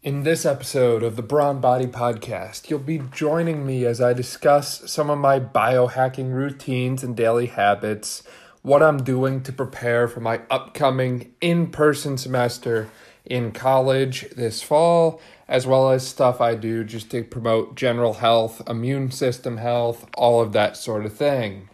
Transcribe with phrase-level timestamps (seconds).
[0.00, 4.88] In this episode of the Brawn Body Podcast, you'll be joining me as I discuss
[4.88, 8.22] some of my biohacking routines and daily habits,
[8.62, 12.88] what I'm doing to prepare for my upcoming in person semester
[13.24, 18.62] in college this fall, as well as stuff I do just to promote general health,
[18.68, 21.70] immune system health, all of that sort of thing.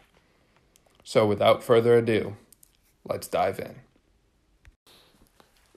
[1.03, 2.37] So, without further ado,
[3.07, 3.84] let's dive in.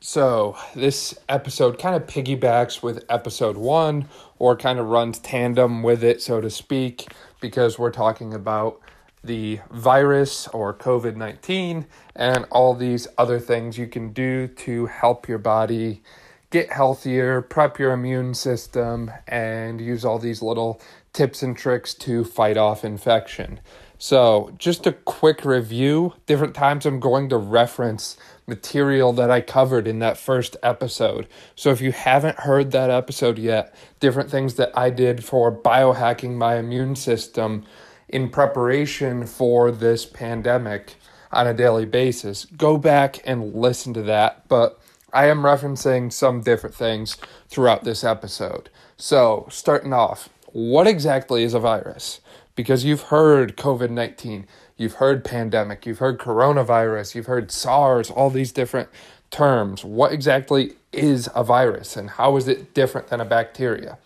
[0.10, 4.08] So, this episode kind of piggybacks with episode one,
[4.40, 7.08] or kind of runs tandem with it, so to speak,
[7.42, 8.80] because we're talking about
[9.22, 15.28] the virus or COVID 19 and all these other things you can do to help
[15.28, 16.02] your body
[16.52, 20.80] get healthier, prep your immune system, and use all these little
[21.12, 23.60] tips and tricks to fight off infection.
[23.98, 26.14] So, just a quick review.
[26.28, 28.16] Different times I'm going to reference
[28.48, 31.28] material that I covered in that first episode.
[31.56, 36.36] So, if you haven't heard that episode yet, different things that I did for biohacking
[36.36, 37.66] my immune system
[38.08, 40.96] in preparation for this pandemic
[41.32, 44.48] on a daily basis, go back and listen to that.
[44.48, 44.80] But
[45.12, 47.18] I am referencing some different things
[47.50, 48.70] throughout this episode.
[48.96, 52.22] So, starting off, what exactly is a virus?
[52.58, 54.46] because you've heard COVID 19,
[54.78, 58.90] you've heard pandemic, you've heard coronavirus, you've heard SARS, all these different
[59.32, 59.84] terms.
[59.84, 63.98] What exactly is a virus and how is it different than a bacteria?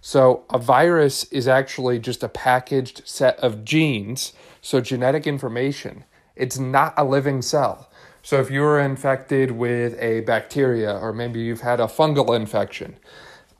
[0.00, 6.04] So, a virus is actually just a packaged set of genes, so genetic information.
[6.36, 7.90] It's not a living cell.
[8.22, 12.98] So, if you were infected with a bacteria, or maybe you've had a fungal infection,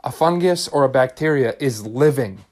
[0.04, 2.44] a fungus or a bacteria is living.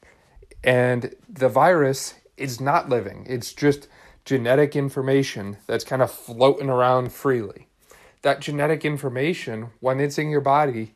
[0.65, 3.87] And the virus is not living, it's just
[4.25, 7.69] genetic information that's kind of floating around freely.
[8.23, 10.95] That genetic information, when it's in your body,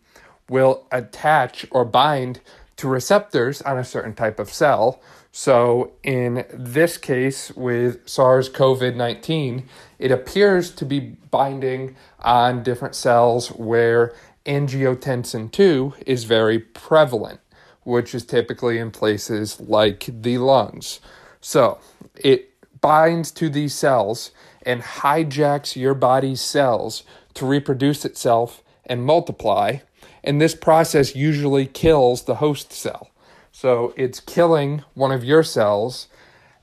[0.48, 2.40] will attach or bind
[2.76, 5.02] to receptors on a certain type of cell.
[5.30, 9.68] So, in this case with SARS CoV 19,
[9.98, 14.14] it appears to be binding on different cells where
[14.46, 17.40] angiotensin 2 is very prevalent
[17.88, 21.00] which is typically in places like the lungs.
[21.40, 21.78] So
[22.14, 22.47] it
[22.80, 24.30] binds to these cells
[24.62, 27.02] and hijacks your body's cells
[27.34, 29.78] to reproduce itself and multiply.
[30.24, 33.10] And this process usually kills the host cell.
[33.52, 36.08] So it's killing one of your cells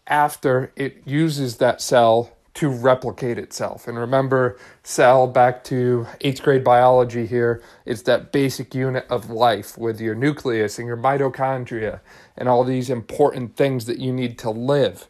[0.07, 3.87] after it uses that cell to replicate itself.
[3.87, 9.77] And remember, cell back to eighth grade biology here, it's that basic unit of life
[9.77, 11.99] with your nucleus and your mitochondria
[12.37, 15.07] and all these important things that you need to live.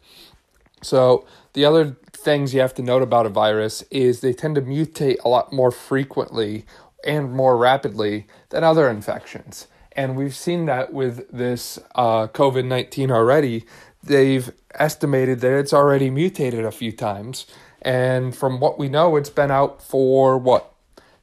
[0.86, 4.62] So, the other things you have to note about a virus is they tend to
[4.62, 6.64] mutate a lot more frequently
[7.04, 9.66] and more rapidly than other infections.
[9.92, 13.64] And we've seen that with this uh, COVID 19 already
[14.06, 17.46] they've estimated that it's already mutated a few times.
[17.82, 20.72] And from what we know, it's been out for what,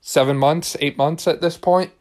[0.02, 1.91] seven months, eight months at this point?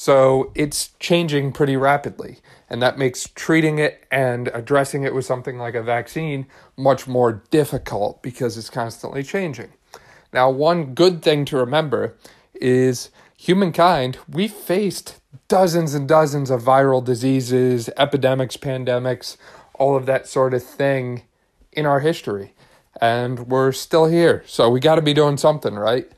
[0.00, 2.38] So it's changing pretty rapidly.
[2.70, 7.42] And that makes treating it and addressing it with something like a vaccine much more
[7.50, 9.72] difficult because it's constantly changing.
[10.32, 12.16] Now, one good thing to remember
[12.54, 15.16] is humankind, we faced
[15.48, 19.36] dozens and dozens of viral diseases, epidemics, pandemics,
[19.74, 21.22] all of that sort of thing
[21.72, 22.54] in our history.
[23.00, 24.44] And we're still here.
[24.46, 26.08] So we got to be doing something, right?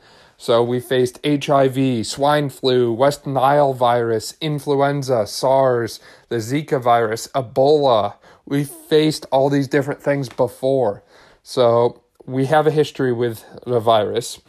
[0.41, 8.15] So we faced HIV, swine flu, West Nile virus, influenza, SARS, the Zika virus, Ebola.
[8.47, 11.05] We faced all these different things before.
[11.43, 14.41] So we have a history with the virus.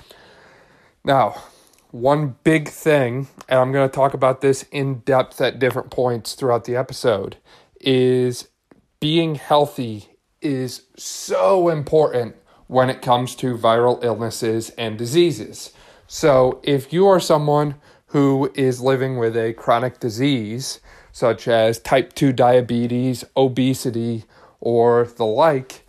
[1.04, 1.44] Now,
[1.90, 6.36] one big thing, and I'm going to talk about this in depth at different points
[6.36, 7.36] throughout the episode,
[7.82, 8.48] is
[9.02, 10.08] being healthy
[10.40, 12.38] is so important
[12.68, 15.74] when it comes to viral illnesses and diseases.
[16.14, 17.76] So, if you are someone
[18.08, 20.82] who is living with a chronic disease,
[21.14, 24.26] such as type 2 diabetes, obesity,
[24.60, 25.88] or the like,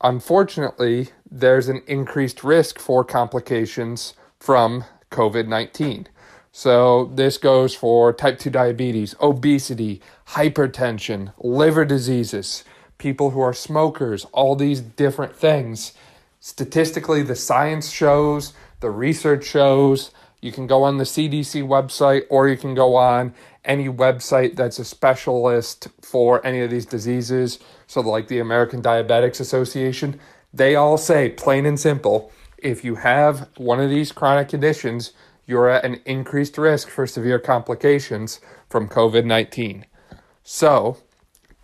[0.00, 6.06] unfortunately, there's an increased risk for complications from COVID 19.
[6.52, 12.62] So, this goes for type 2 diabetes, obesity, hypertension, liver diseases,
[12.96, 15.94] people who are smokers, all these different things.
[16.38, 18.52] Statistically, the science shows,
[18.84, 20.10] the research shows.
[20.42, 23.32] You can go on the CDC website or you can go on
[23.64, 27.58] any website that's a specialist for any of these diseases.
[27.86, 30.20] So, like the American Diabetics Association,
[30.52, 35.12] they all say, plain and simple, if you have one of these chronic conditions,
[35.46, 38.38] you're at an increased risk for severe complications
[38.68, 39.86] from COVID 19.
[40.42, 40.98] So,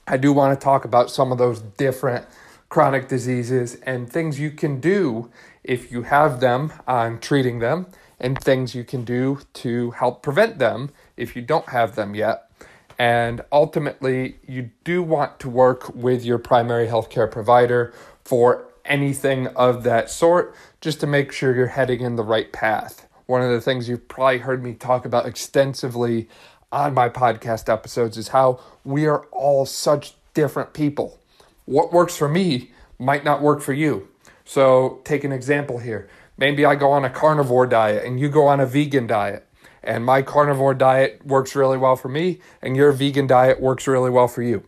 [0.06, 2.24] I do want to talk about some of those different
[2.70, 5.30] chronic diseases and things you can do
[5.64, 7.86] if you have them on treating them,
[8.20, 12.50] and things you can do to help prevent them if you don't have them yet.
[12.98, 19.84] And ultimately, you do want to work with your primary healthcare provider for anything of
[19.84, 23.08] that sort just to make sure you're heading in the right path.
[23.24, 26.28] One of the things you've probably heard me talk about extensively
[26.70, 31.18] on my podcast episodes is how we are all such different people.
[31.64, 34.08] What works for me might not work for you.
[34.50, 36.08] So, take an example here.
[36.36, 39.46] Maybe I go on a carnivore diet and you go on a vegan diet.
[39.80, 44.10] And my carnivore diet works really well for me, and your vegan diet works really
[44.10, 44.64] well for you.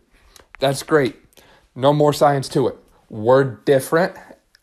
[0.59, 1.17] That's great.
[1.75, 2.77] No more science to it.
[3.09, 4.15] We're different.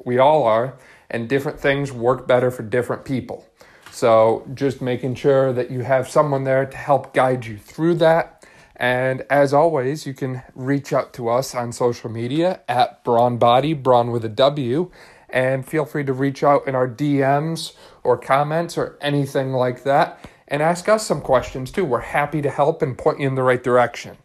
[0.02, 0.78] We all are.
[1.10, 3.46] And different things work better for different people.
[3.90, 8.39] So, just making sure that you have someone there to help guide you through that.
[8.80, 13.74] And as always, you can reach out to us on social media at Brawn Body,
[13.74, 14.90] Brawn with a W,
[15.28, 20.26] and feel free to reach out in our DMs or comments or anything like that
[20.48, 21.84] and ask us some questions too.
[21.84, 24.16] We're happy to help and point you in the right direction.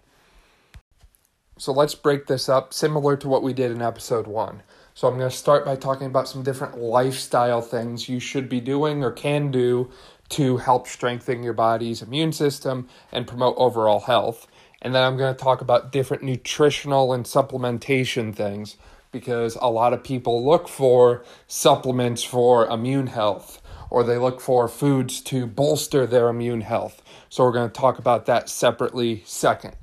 [1.57, 4.63] So let's break this up similar to what we did in episode one.
[4.93, 8.61] So I'm going to start by talking about some different lifestyle things you should be
[8.61, 9.91] doing or can do
[10.29, 14.47] to help strengthen your body's immune system and promote overall health.
[14.81, 18.77] And then I'm going to talk about different nutritional and supplementation things
[19.11, 24.67] because a lot of people look for supplements for immune health or they look for
[24.67, 27.01] foods to bolster their immune health.
[27.29, 29.75] So we're going to talk about that separately second.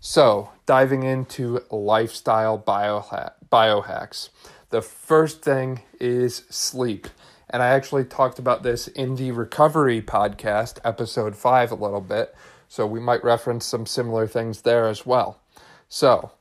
[0.00, 4.28] So, diving into lifestyle biohack, biohacks.
[4.70, 7.08] The first thing is sleep.
[7.50, 12.34] And I actually talked about this in the recovery podcast, episode five, a little bit.
[12.68, 15.40] So we might reference some similar things there as well.
[15.88, 16.32] So,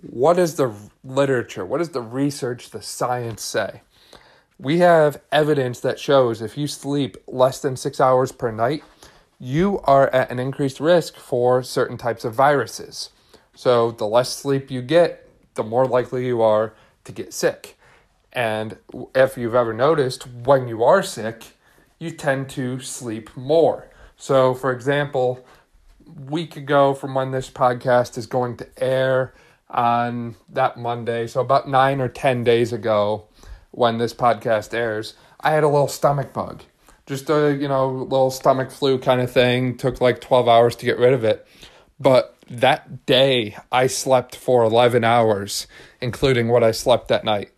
[0.00, 0.72] what does the
[1.04, 3.82] literature, what does the research, the science say?
[4.58, 8.84] We have evidence that shows if you sleep less than six hours per night,
[9.40, 13.10] you are at an increased risk for certain types of viruses.
[13.54, 16.74] So, the less sleep you get, the more likely you are
[17.04, 17.76] to get sick.
[18.32, 18.78] And
[19.14, 21.56] if you've ever noticed, when you are sick,
[21.98, 23.90] you tend to sleep more.
[24.16, 25.44] So, for example,
[26.28, 29.34] week ago from when this podcast is going to air
[29.68, 33.26] on that Monday, so about nine or 10 days ago
[33.70, 36.62] when this podcast airs, I had a little stomach bug.
[37.06, 39.76] Just a, you know, little stomach flu kind of thing.
[39.76, 41.46] Took like 12 hours to get rid of it.
[41.98, 45.66] But that day, I slept for 11 hours,
[46.00, 47.50] including what I slept that night.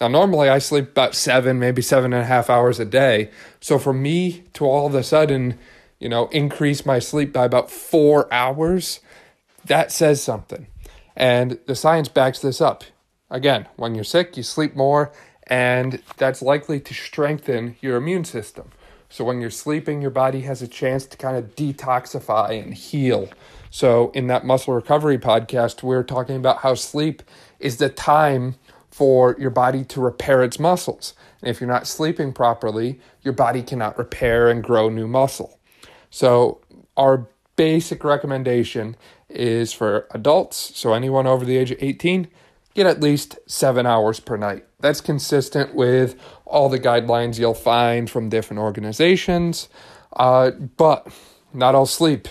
[0.00, 3.30] Now, normally I sleep about seven, maybe seven and a half hours a day.
[3.60, 5.58] So for me to all of a sudden,
[5.98, 9.00] you know, increase my sleep by about four hours,
[9.66, 10.66] that says something.
[11.14, 12.84] And the science backs this up.
[13.28, 15.12] Again, when you're sick, you sleep more,
[15.46, 18.70] and that's likely to strengthen your immune system.
[19.10, 23.28] So when you're sleeping, your body has a chance to kind of detoxify and heal.
[23.68, 27.22] So in that muscle recovery podcast, we are talking about how sleep
[27.58, 28.54] is the time
[29.00, 31.14] for your body to repair its muscles.
[31.40, 35.58] And if you're not sleeping properly, your body cannot repair and grow new muscle.
[36.10, 36.60] So
[36.98, 37.26] our
[37.56, 38.96] basic recommendation
[39.30, 42.28] is for adults, so anyone over the age of 18,
[42.74, 44.66] get at least seven hours per night.
[44.80, 46.14] That's consistent with
[46.44, 49.70] all the guidelines you'll find from different organizations,
[50.12, 51.10] uh, but
[51.54, 52.28] not all sleep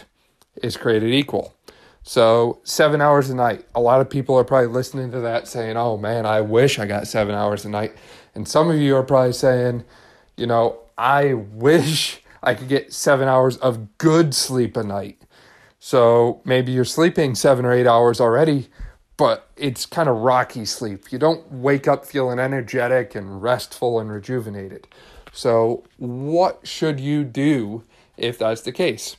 [0.61, 1.55] is created equal.
[2.03, 3.65] So, seven hours a night.
[3.75, 6.85] A lot of people are probably listening to that saying, oh man, I wish I
[6.85, 7.95] got seven hours a night.
[8.35, 9.83] And some of you are probably saying,
[10.37, 15.21] you know, I wish I could get seven hours of good sleep a night.
[15.79, 18.69] So, maybe you're sleeping seven or eight hours already,
[19.17, 21.11] but it's kind of rocky sleep.
[21.11, 24.87] You don't wake up feeling energetic and restful and rejuvenated.
[25.33, 27.83] So, what should you do
[28.17, 29.17] if that's the case?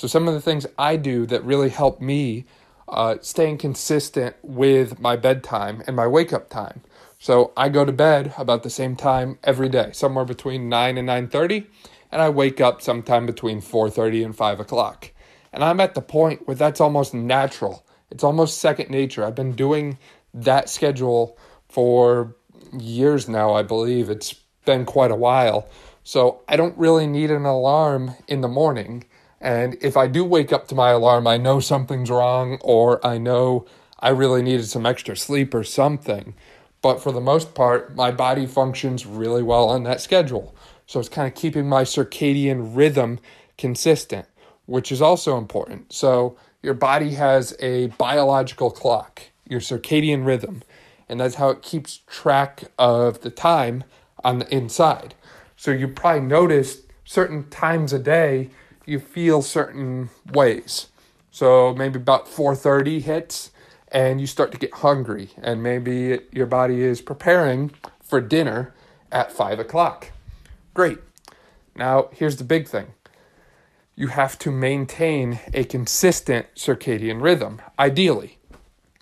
[0.00, 2.46] So, some of the things I do that really help me
[2.88, 6.80] uh, staying consistent with my bedtime and my wake up time.
[7.18, 11.06] So, I go to bed about the same time every day, somewhere between 9 and
[11.06, 11.66] 9.30,
[12.10, 15.10] and I wake up sometime between 4.30 and 5 o'clock.
[15.52, 19.24] And I'm at the point where that's almost natural it's almost second nature.
[19.24, 19.98] I've been doing
[20.34, 21.38] that schedule
[21.68, 22.34] for
[22.76, 24.10] years now, I believe.
[24.10, 25.68] It's been quite a while.
[26.02, 29.04] So I don't really need an alarm in the morning.
[29.40, 33.18] And if I do wake up to my alarm, I know something's wrong or I
[33.18, 33.66] know
[33.98, 36.34] I really needed some extra sleep or something.
[36.82, 40.54] But for the most part, my body functions really well on that schedule.
[40.86, 43.20] So it's kind of keeping my circadian rhythm
[43.56, 44.26] consistent,
[44.66, 45.92] which is also important.
[45.92, 50.62] So your body has a biological clock, your circadian rhythm,
[51.08, 53.84] and that's how it keeps track of the time
[54.24, 55.14] on the inside.
[55.56, 58.50] So you probably notice certain times a day
[58.90, 60.88] you feel certain ways.
[61.30, 63.50] So maybe about 4:30 hits
[63.92, 68.72] and you start to get hungry, and maybe your body is preparing for dinner
[69.10, 70.10] at five o'clock.
[70.74, 70.98] Great.
[71.74, 72.88] Now here's the big thing.
[73.96, 78.38] You have to maintain a consistent circadian rhythm, ideally.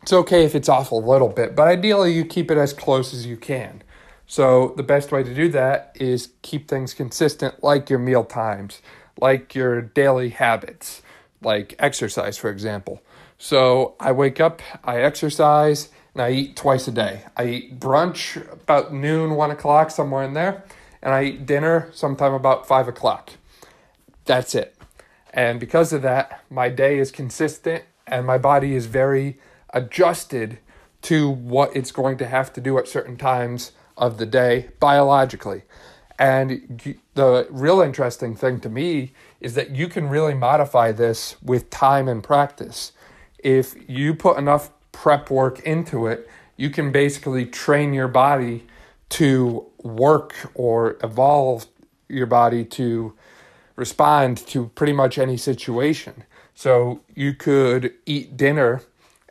[0.02, 3.12] It's okay if it's off a little bit, but ideally you keep it as close
[3.14, 3.82] as you can.
[4.26, 8.82] So the best way to do that is keep things consistent like your meal times,
[9.20, 11.02] like your daily habits,
[11.42, 13.02] like exercise for example.
[13.38, 17.22] So I wake up, I exercise, and I eat twice a day.
[17.36, 20.64] I eat brunch about noon, one o'clock, somewhere in there,
[21.00, 23.30] and I eat dinner sometime about five o'clock.
[24.24, 24.76] That's it.
[25.32, 29.38] And because of that, my day is consistent and my body is very
[29.72, 30.58] adjusted
[31.02, 35.62] to what it's going to have to do at certain times of the day biologically.
[36.18, 41.68] And the real interesting thing to me is that you can really modify this with
[41.68, 42.92] time and practice.
[43.40, 48.66] If you put enough prep work into it, you can basically train your body
[49.08, 51.66] to work or evolve
[52.08, 53.14] your body to
[53.74, 56.22] respond to pretty much any situation.
[56.54, 58.82] So you could eat dinner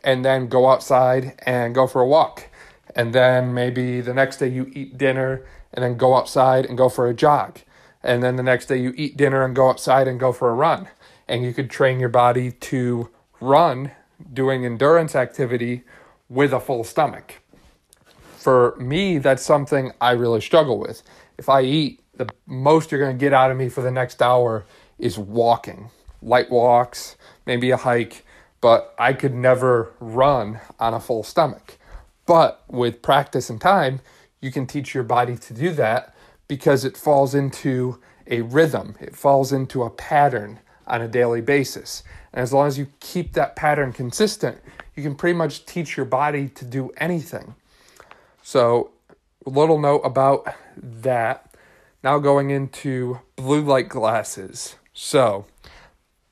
[0.04, 2.50] and then go outside and go for a walk
[2.94, 6.90] and then maybe the next day you eat dinner and then go outside and go
[6.90, 7.60] for a jog.
[8.08, 10.54] And then the next day you eat dinner and go outside and go for a
[10.54, 10.88] run.
[11.28, 13.90] And you could train your body to run
[14.32, 15.84] doing endurance activity
[16.30, 17.34] with a full stomach.
[18.38, 21.02] For me, that's something I really struggle with.
[21.36, 24.22] If I eat, the most you're going to get out of me for the next
[24.22, 24.64] hour
[24.98, 25.90] is walking,
[26.22, 28.24] light walks, maybe a hike,
[28.62, 31.76] but I could never run on a full stomach.
[32.24, 34.00] But with practice and time,
[34.40, 36.14] you can teach your body to do that
[36.48, 42.02] because it falls into a rhythm, it falls into a pattern on a daily basis.
[42.32, 44.58] And as long as you keep that pattern consistent,
[44.94, 47.54] you can pretty much teach your body to do anything.
[48.42, 48.90] So,
[49.46, 51.54] a little note about that.
[52.02, 54.76] Now, going into blue light glasses.
[54.92, 55.46] So,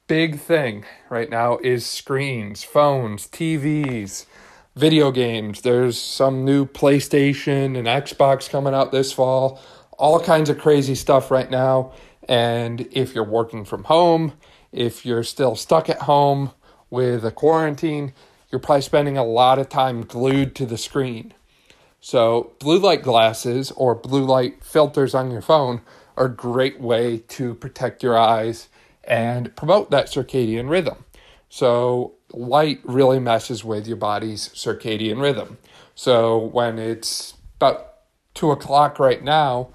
[0.07, 4.27] big thing right now is screens, phones, TVs
[4.77, 5.63] video games.
[5.63, 9.61] There's some new PlayStation and Xbox coming out this fall.
[9.99, 11.93] All kinds of crazy stuff right now.
[12.29, 14.33] And if you're working from home,
[14.73, 16.53] if you're still stuck at home
[16.91, 18.13] with a quarantine,
[18.51, 21.35] you're probably spending a lot of time glued to the screen.
[22.01, 25.81] So, blue light glasses or blue light filters on your phone
[26.17, 28.69] are a great way to protect your eyes
[29.03, 31.05] and promote that circadian rhythm.
[31.49, 35.59] So, light really messes with your body's circadian rhythm.
[35.95, 37.95] So when it's about
[38.35, 39.71] two o'clock right now,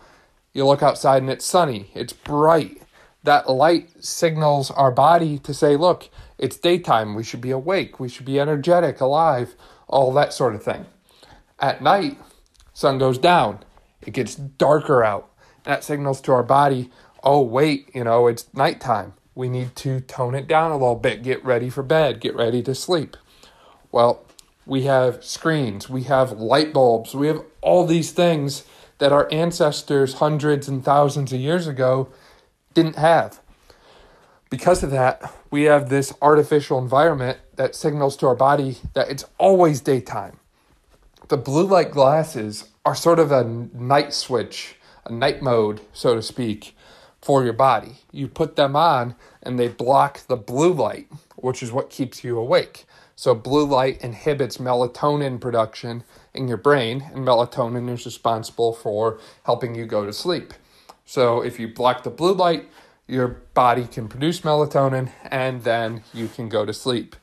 [0.53, 2.81] you look outside and it's sunny, it's bright.
[3.24, 8.10] That light signals our body to say, look, it's daytime, we should be awake, we
[8.10, 9.55] should be energetic, alive,
[9.88, 10.86] all that sort of thing.
[11.60, 12.17] At night,
[12.74, 13.60] sun goes down,
[14.01, 15.29] it gets darker out.
[15.63, 16.89] That signals to our body,
[17.24, 21.24] oh, wait, you know, it's nighttime we need to tone it down a little bit,
[21.24, 23.15] get ready for bed, get ready to sleep.
[23.91, 24.25] Well,
[24.65, 28.63] we have screens, we have light bulbs, we have all these things
[29.01, 32.08] that our ancestors hundreds and thousands of years ago
[32.75, 33.41] didn't have.
[34.51, 39.25] Because of that, we have this artificial environment that signals to our body that it's
[39.39, 40.38] always daytime.
[41.29, 46.22] The blue light glasses are sort of a night switch, a night mode, so to
[46.22, 46.77] speak,
[47.24, 48.01] for your body.
[48.12, 52.38] You put them on and they block the blue light, which is what keeps you
[52.38, 52.86] awake.
[53.15, 56.03] So, blue light inhibits melatonin production
[56.34, 60.54] in your brain, and melatonin is responsible for helping you go to sleep.
[61.06, 62.70] So, if you block the blue light,
[63.08, 67.16] your body can produce melatonin and then you can go to sleep.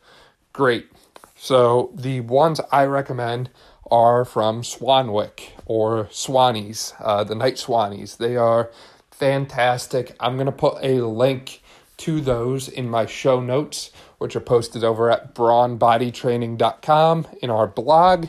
[0.52, 0.90] Great.
[1.34, 3.50] So, the ones I recommend
[3.90, 8.18] are from Swanwick or Swannies, uh, the night Swannies.
[8.18, 8.70] They are
[9.10, 10.14] fantastic.
[10.20, 11.62] I'm going to put a link
[11.98, 18.26] to those in my show notes, which are posted over at brawnbodytraining.com in our blog.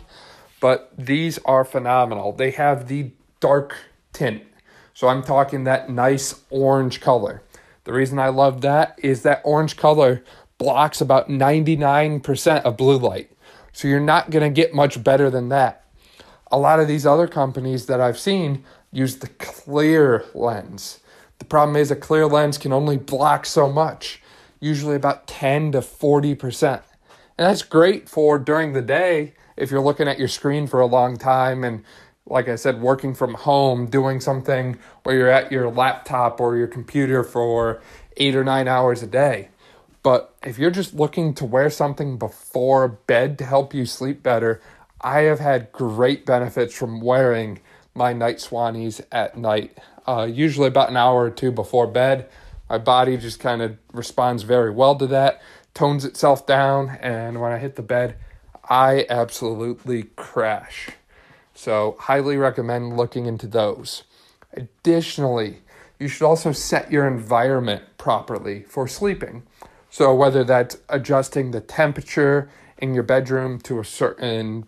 [0.60, 2.34] But these are phenomenal.
[2.34, 3.76] They have the dark
[4.14, 4.44] tint.
[4.94, 7.42] So I'm talking that nice orange color.
[7.86, 10.24] The reason I love that is that orange color
[10.58, 13.32] blocks about 99% of blue light.
[13.72, 15.86] So you're not going to get much better than that.
[16.52, 21.00] A lot of these other companies that I've seen, use the clear lens.
[21.38, 24.22] The problem is a clear lens can only block so much,
[24.60, 26.82] usually about 10 to 40%.
[27.38, 30.86] And that's great for during the day if you're looking at your screen for a
[30.86, 31.84] long time and
[32.26, 36.68] like I said, working from home, doing something where you're at your laptop or your
[36.68, 37.82] computer for
[38.18, 39.50] eight or nine hours a day.
[40.04, 44.62] But if you're just looking to wear something before bed to help you sleep better,
[45.02, 47.62] I have had great benefits from wearing
[47.96, 49.78] my night swannies at night.
[50.08, 52.30] Uh, usually about an hour or two before bed.
[52.70, 55.42] My body just kind of responds very well to that,
[55.74, 58.16] tones itself down, and when I hit the bed,
[58.70, 60.92] I absolutely crash.
[61.56, 64.04] So, highly recommend looking into those.
[64.54, 65.58] Additionally,
[66.00, 69.44] you should also set your environment properly for sleeping.
[69.90, 74.68] So, whether that's adjusting the temperature in your bedroom to a certain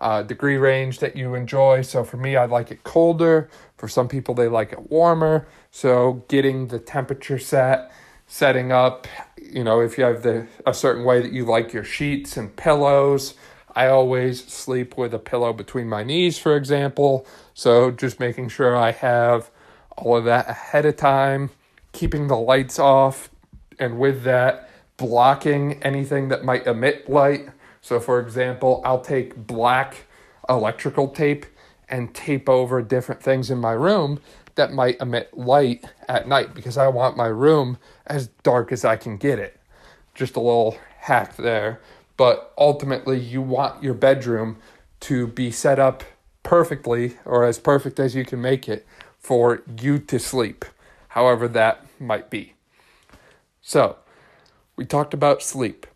[0.00, 1.82] uh, degree range that you enjoy.
[1.82, 3.48] So, for me, I like it colder.
[3.76, 5.46] For some people, they like it warmer.
[5.70, 7.90] So, getting the temperature set,
[8.26, 9.06] setting up,
[9.40, 12.54] you know, if you have the a certain way that you like your sheets and
[12.56, 13.34] pillows.
[13.74, 17.26] I always sleep with a pillow between my knees, for example.
[17.52, 19.50] So, just making sure I have
[19.98, 21.50] all of that ahead of time,
[21.92, 23.30] keeping the lights off,
[23.78, 27.48] and with that, blocking anything that might emit light.
[27.82, 30.06] So, for example, I'll take black
[30.48, 31.44] electrical tape
[31.88, 34.20] and tape over different things in my room
[34.56, 38.96] that might emit light at night because I want my room as dark as I
[38.96, 39.60] can get it.
[40.14, 41.80] Just a little hack there.
[42.16, 44.58] But ultimately, you want your bedroom
[45.00, 46.04] to be set up
[46.42, 48.86] perfectly or as perfect as you can make it
[49.18, 50.64] for you to sleep,
[51.08, 52.54] however that might be.
[53.60, 53.96] So,
[54.76, 55.86] we talked about sleep.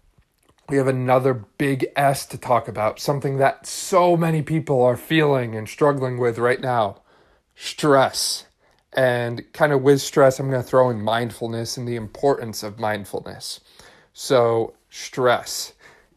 [0.69, 5.55] We have another big S to talk about, something that so many people are feeling
[5.55, 7.02] and struggling with right now
[7.55, 8.47] stress.
[8.92, 12.80] And kind of with stress, I'm going to throw in mindfulness and the importance of
[12.80, 13.60] mindfulness.
[14.12, 15.73] So, stress.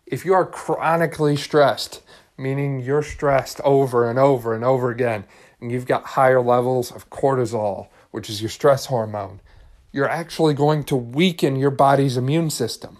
[0.05, 2.01] If you are chronically stressed,
[2.37, 5.25] meaning you're stressed over and over and over again,
[5.61, 9.39] and you've got higher levels of cortisol, which is your stress hormone,
[9.91, 12.97] you're actually going to weaken your body's immune system.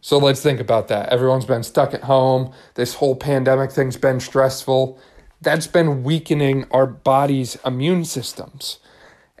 [0.00, 1.08] So let's think about that.
[1.08, 2.52] Everyone's been stuck at home.
[2.74, 4.98] This whole pandemic thing's been stressful.
[5.40, 8.78] That's been weakening our body's immune systems.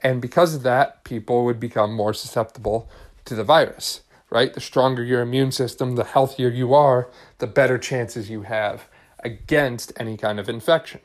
[0.00, 2.88] And because of that, people would become more susceptible
[3.24, 4.52] to the virus, right?
[4.52, 7.08] The stronger your immune system, the healthier you are,
[7.38, 8.88] the better chances you have
[9.20, 11.00] against any kind of infection.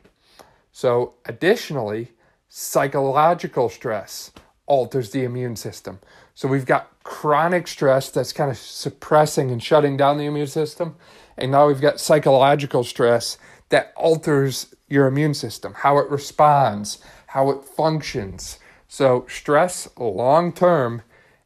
[0.72, 2.12] So, additionally,
[2.50, 4.32] psychological stress
[4.66, 6.00] alters the immune system.
[6.36, 10.96] So, we've got chronic stress that's kind of suppressing and shutting down the immune system.
[11.38, 13.38] And now we've got psychological stress
[13.70, 18.60] that alters your immune system, how it responds, how it functions.
[18.94, 21.02] So, stress long term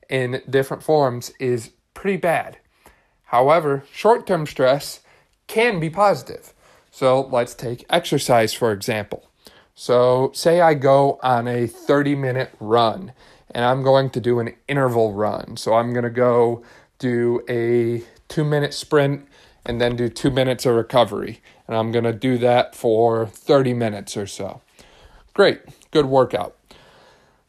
[0.10, 2.58] in different forms is pretty bad.
[3.28, 5.00] However, short term stress
[5.48, 6.54] can be positive.
[6.92, 9.30] So let's take exercise for example.
[9.76, 13.14] So, say I go on a 30 minute run
[13.52, 15.56] and I'm going to do an interval run.
[15.56, 16.66] So, I'm going to go
[17.00, 19.26] do a two minute sprint
[19.66, 21.42] and then do two minutes of recovery.
[21.66, 24.60] And I'm going to do that for 30 minutes or so.
[25.34, 26.57] Great, good workout.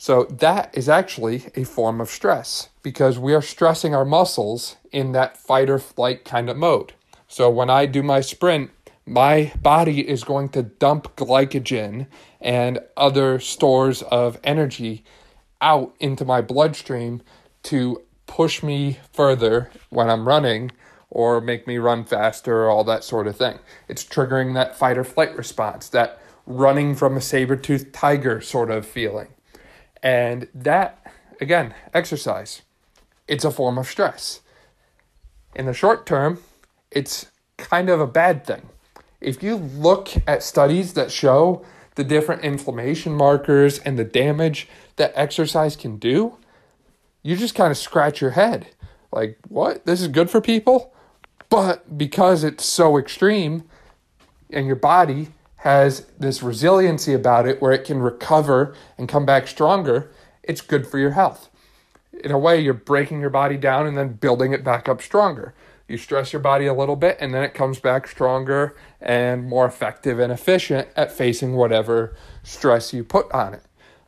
[0.01, 5.11] So, that is actually a form of stress because we are stressing our muscles in
[5.13, 6.93] that fight or flight kind of mode.
[7.27, 8.71] So, when I do my sprint,
[9.05, 12.07] my body is going to dump glycogen
[12.41, 15.05] and other stores of energy
[15.61, 17.21] out into my bloodstream
[17.65, 20.71] to push me further when I'm running
[21.11, 23.59] or make me run faster or all that sort of thing.
[23.89, 28.87] It's triggering that fight or flight response, that running from a saber-toothed tiger sort of
[28.87, 29.29] feeling.
[30.03, 32.63] And that, again, exercise,
[33.27, 34.41] it's a form of stress.
[35.55, 36.41] In the short term,
[36.91, 38.63] it's kind of a bad thing
[39.21, 41.65] if you look at studies that show
[41.97, 46.37] the different inflammation markers and the damage that exercise can do,
[47.23, 48.69] you just kind of scratch your head.
[49.13, 49.85] Like, what?
[49.87, 50.95] This is good for people?
[51.49, 53.65] But because it's so extreme
[54.51, 59.49] and your body has this resiliency about it where it can recover and come back
[59.49, 60.11] stronger,
[60.43, 61.49] it's good for your health.
[62.25, 65.55] In a way, you're breaking your body down and then building it back up stronger.
[65.89, 69.67] You stress your body a little bit, and then it comes back stronger and more
[69.67, 73.63] effective and efficient at facing whatever stress you put on it.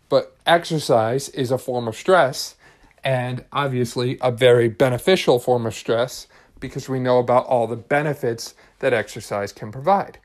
[0.08, 2.56] But exercise is a form of stress,
[3.02, 6.26] and obviously a very beneficial form of stress
[6.60, 10.18] because we know about all the benefits that exercise can provide.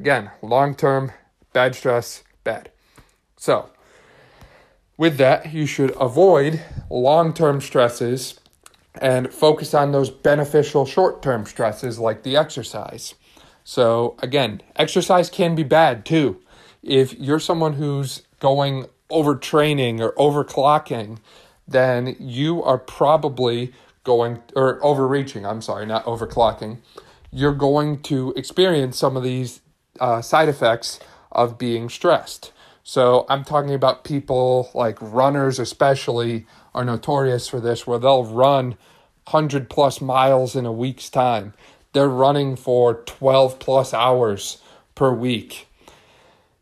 [0.00, 1.12] Again, long term,
[1.52, 2.70] bad stress, bad.
[3.36, 3.68] So,
[4.96, 8.40] with that, you should avoid long term stresses
[8.98, 13.14] and focus on those beneficial short term stresses like the exercise.
[13.62, 16.40] So, again, exercise can be bad too.
[16.82, 21.18] If you're someone who's going overtraining or overclocking,
[21.68, 26.78] then you are probably going, or overreaching, I'm sorry, not overclocking.
[27.30, 29.60] You're going to experience some of these
[29.98, 31.00] uh, side effects
[31.32, 32.52] of being stressed.
[32.82, 38.76] So I'm talking about people like runners, especially, are notorious for this, where they'll run
[39.30, 41.54] 100 plus miles in a week's time.
[41.92, 44.62] They're running for 12 plus hours
[44.94, 45.68] per week.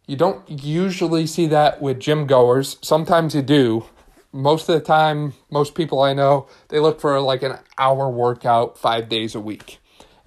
[0.06, 2.78] You don't usually see that with gym goers.
[2.80, 3.84] Sometimes you do.
[4.32, 8.78] Most of the time, most people I know, they look for like an hour workout
[8.78, 9.78] five days a week.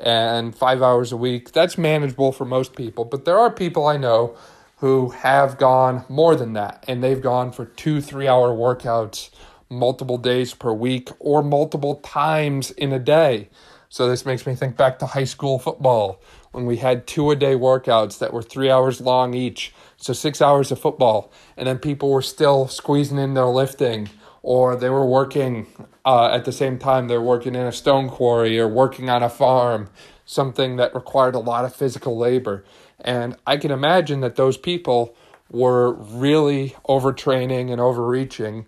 [0.02, 3.06] And five hours a week, that's manageable for most people.
[3.06, 4.36] But there are people I know
[4.78, 9.30] who have gone more than that, and they've gone for two, three hour workouts
[9.70, 13.48] multiple days per week or multiple times in a day.
[13.90, 17.36] So this makes me think back to high school football when we had two a
[17.36, 19.74] day workouts that were three hours long each.
[19.98, 21.32] So six hours of football.
[21.56, 24.10] And then people were still squeezing in their lifting
[24.44, 25.68] or they were working
[26.06, 27.08] uh, at the same time.
[27.08, 29.90] They're working in a stone quarry or working on a farm,
[30.26, 32.66] something that required a lot of physical labor.
[33.00, 35.16] And I can imagine that those people
[35.50, 38.66] were really overtraining and overreaching.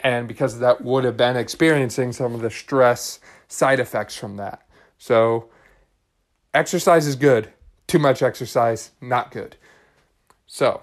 [0.00, 4.36] And because of that, would have been experiencing some of the stress side effects from
[4.36, 4.66] that.
[4.98, 5.48] So,
[6.52, 7.50] exercise is good.
[7.86, 9.56] Too much exercise, not good.
[10.46, 10.82] So,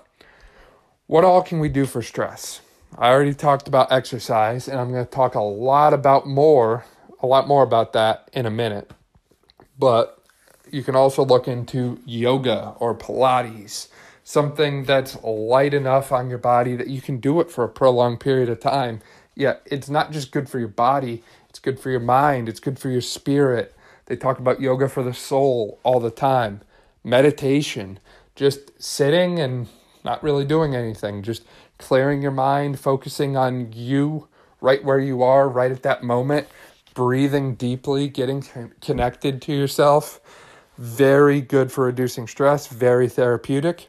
[1.07, 2.61] what all can we do for stress?
[2.97, 6.85] I already talked about exercise, and I'm going to talk a lot about more,
[7.21, 8.91] a lot more about that in a minute.
[9.79, 10.21] But
[10.69, 13.87] you can also look into yoga or Pilates,
[14.23, 18.19] something that's light enough on your body that you can do it for a prolonged
[18.19, 19.01] period of time.
[19.35, 22.77] Yeah, it's not just good for your body, it's good for your mind, it's good
[22.77, 23.73] for your spirit.
[24.05, 26.61] They talk about yoga for the soul all the time.
[27.03, 27.99] Meditation,
[28.35, 29.67] just sitting and
[30.03, 31.43] not really doing anything, just
[31.81, 34.27] clearing your mind, focusing on you
[34.61, 36.47] right where you are, right at that moment,
[36.93, 38.43] breathing deeply, getting
[38.79, 40.21] connected to yourself
[40.81, 43.87] very good for reducing stress, very therapeutic.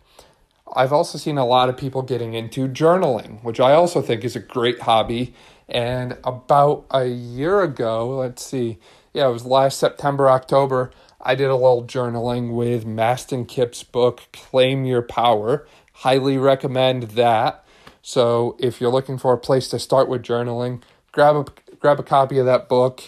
[0.77, 4.37] I've also seen a lot of people getting into journaling, which I also think is
[4.37, 5.35] a great hobby.
[5.71, 8.79] And about a year ago, let's see,
[9.15, 14.25] yeah, it was last September, October, I did a little journaling with Mastin Kipp's book,
[14.33, 15.67] Claim Your Power.
[15.93, 17.65] Highly recommend that.
[18.03, 21.45] So if you're looking for a place to start with journaling, grab a
[21.79, 23.03] grab a copy of that book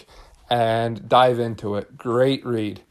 [0.49, 1.97] and dive into it.
[1.97, 2.81] Great read.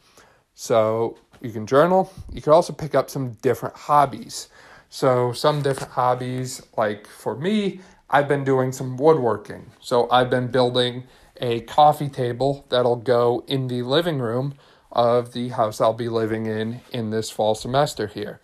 [0.55, 2.13] So you can journal.
[2.33, 4.49] You can also pick up some different hobbies.
[4.89, 9.73] So, some different hobbies, like for me, I've been doing some woodworking.
[9.81, 11.05] So, I've been building
[11.41, 14.55] a coffee table that'll go in the living room
[14.93, 18.41] of the house I'll be living in in this fall semester here.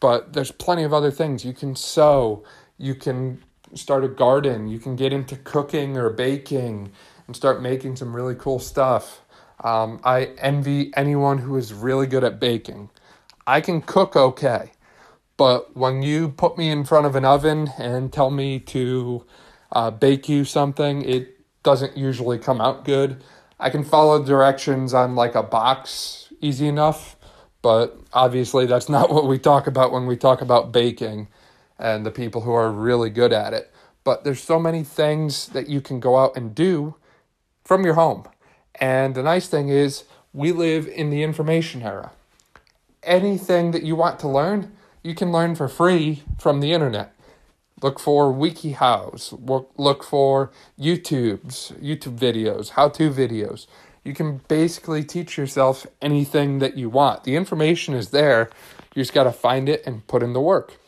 [0.00, 1.44] But there's plenty of other things.
[1.44, 2.42] You can sew,
[2.80, 3.42] you can
[3.74, 6.90] start a garden, you can get into cooking or baking
[7.26, 9.20] and start making some really cool stuff.
[9.62, 12.88] Um, I envy anyone who is really good at baking.
[13.46, 14.72] I can cook okay,
[15.36, 19.26] but when you put me in front of an oven and tell me to
[19.72, 23.22] uh, bake you something, it doesn't usually come out good.
[23.58, 27.16] I can follow directions on like a box easy enough,
[27.60, 31.28] but obviously that's not what we talk about when we talk about baking
[31.80, 33.72] and the people who are really good at it.
[34.04, 36.94] But there's so many things that you can go out and do
[37.64, 38.28] from your home.
[38.74, 42.12] And the nice thing is, we live in the information era.
[43.02, 47.14] Anything that you want to learn, you can learn for free from the internet.
[47.82, 53.66] Look for WikiHows, look for YouTube's, YouTube videos, how to videos.
[54.04, 57.24] You can basically teach yourself anything that you want.
[57.24, 58.50] The information is there,
[58.94, 60.78] you just got to find it and put in the work.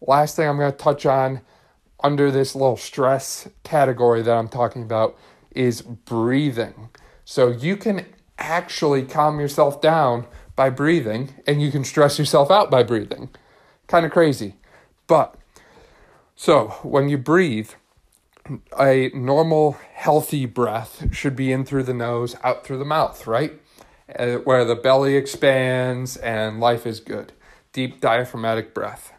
[0.00, 1.40] Last thing I'm going to touch on
[2.02, 5.16] under this little stress category that I'm talking about
[5.50, 6.90] is breathing.
[7.24, 8.06] So you can
[8.38, 13.30] actually calm yourself down by breathing and you can stress yourself out by breathing.
[13.86, 14.56] Kind of crazy.
[15.06, 15.34] But
[16.34, 17.70] so when you breathe,
[18.78, 23.60] a normal healthy breath should be in through the nose, out through the mouth, right?
[24.16, 27.32] Uh, where the belly expands and life is good.
[27.72, 29.12] Deep diaphragmatic breath.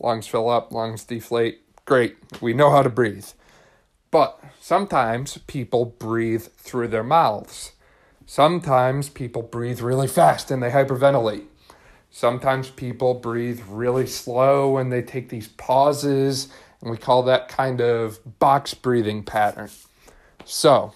[0.00, 1.60] Lungs fill up, lungs deflate.
[1.84, 2.16] Great.
[2.40, 3.26] We know how to breathe.
[4.10, 7.72] But sometimes people breathe through their mouths.
[8.26, 11.44] Sometimes people breathe really fast and they hyperventilate.
[12.10, 16.48] Sometimes people breathe really slow and they take these pauses,
[16.80, 19.70] and we call that kind of box breathing pattern.
[20.44, 20.92] So,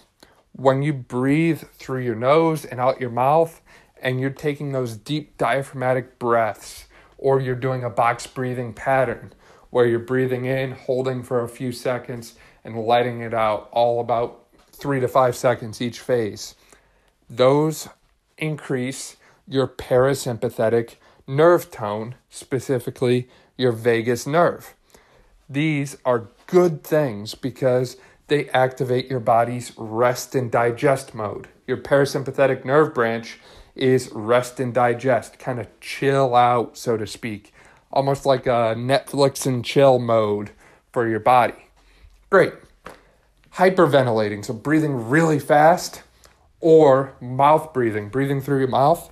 [0.51, 3.61] when you breathe through your nose and out your mouth,
[4.01, 6.84] and you're taking those deep diaphragmatic breaths,
[7.25, 9.33] or you're doing a box breathing pattern
[9.71, 14.45] where you're breathing in, holding for a few seconds, and letting it out, all about
[14.71, 16.53] three to five seconds each phase.
[17.27, 17.89] Those
[18.37, 19.15] increase
[19.47, 24.75] your parasympathetic nerve tone, specifically your vagus nerve.
[25.49, 31.47] These are good things because they activate your body's rest and digest mode.
[31.65, 33.39] Your parasympathetic nerve branch
[33.75, 37.53] is rest and digest, kind of chill out, so to speak,
[37.91, 40.51] almost like a Netflix and chill mode
[40.91, 41.67] for your body.
[42.29, 42.53] Great.
[43.55, 46.03] Hyperventilating, so breathing really fast,
[46.59, 49.11] or mouth breathing, breathing through your mouth,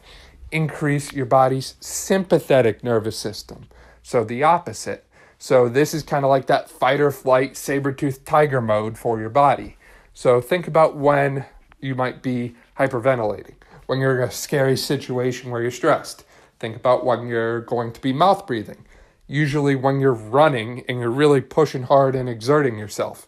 [0.52, 3.67] increase your body's sympathetic nervous system.
[4.02, 5.06] So the opposite.
[5.38, 9.30] So this is kind of like that fight or flight saber-toothed tiger mode for your
[9.30, 9.78] body.
[10.13, 11.45] So think about when
[11.80, 16.24] you might be hyperventilating, when you're in a scary situation where you're stressed.
[16.60, 18.86] Think about when you're going to be mouth breathing.
[19.28, 23.28] Usually when you're running and you're really pushing hard and exerting yourself.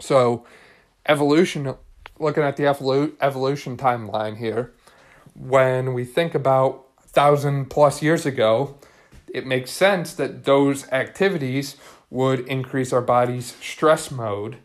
[0.00, 0.44] So
[1.06, 1.74] evolution
[2.18, 4.72] looking at the evolution timeline here,
[5.34, 8.78] when we think about thousand plus years ago,
[9.32, 11.76] it makes sense that those activities
[12.10, 14.58] would increase our body's stress mode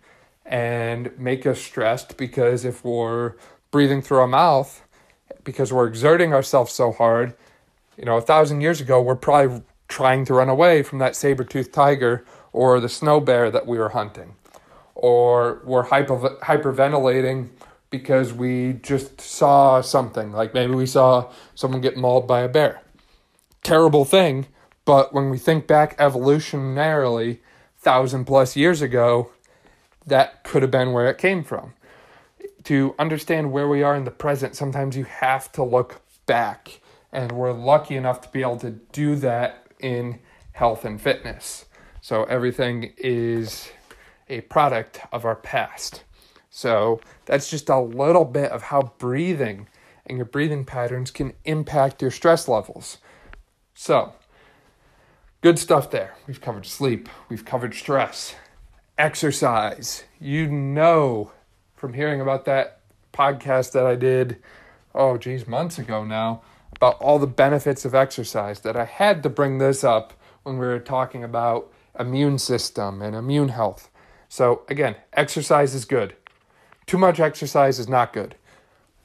[0.45, 3.33] and make us stressed because if we're
[3.71, 4.83] breathing through our mouth,
[5.43, 7.33] because we're exerting ourselves so hard,
[7.97, 11.43] you know, a thousand years ago, we're probably trying to run away from that saber
[11.43, 14.35] toothed tiger or the snow bear that we were hunting.
[14.95, 17.49] Or we're hyper, hyperventilating
[17.89, 20.31] because we just saw something.
[20.31, 22.81] Like maybe we saw someone get mauled by a bear.
[23.63, 24.47] Terrible thing,
[24.85, 27.39] but when we think back evolutionarily,
[27.77, 29.31] thousand plus years ago,
[30.05, 31.73] that could have been where it came from.
[32.67, 36.81] To understand where we are in the present, sometimes you have to look back.
[37.13, 40.19] And we're lucky enough to be able to do that in
[40.51, 41.63] health and fitness.
[42.01, 43.69] So everything is
[44.27, 46.03] a product of our past.
[46.49, 49.69] So that's just a little bit of how breathing
[50.05, 52.97] and your breathing patterns can impact your stress levels.
[53.75, 54.13] So,
[55.39, 56.15] Good stuff there.
[56.27, 58.35] We've covered sleep, we've covered stress,
[58.97, 60.03] exercise.
[60.19, 61.31] You know
[61.77, 62.81] from hearing about that
[63.13, 64.37] podcast that I did,
[64.93, 66.41] oh, geez, months ago now,
[66.75, 70.13] about all the benefits of exercise that I had to bring this up
[70.43, 73.89] when we were talking about immune system and immune health.
[74.27, 76.15] So, again, exercise is good.
[76.85, 78.35] Too much exercise is not good.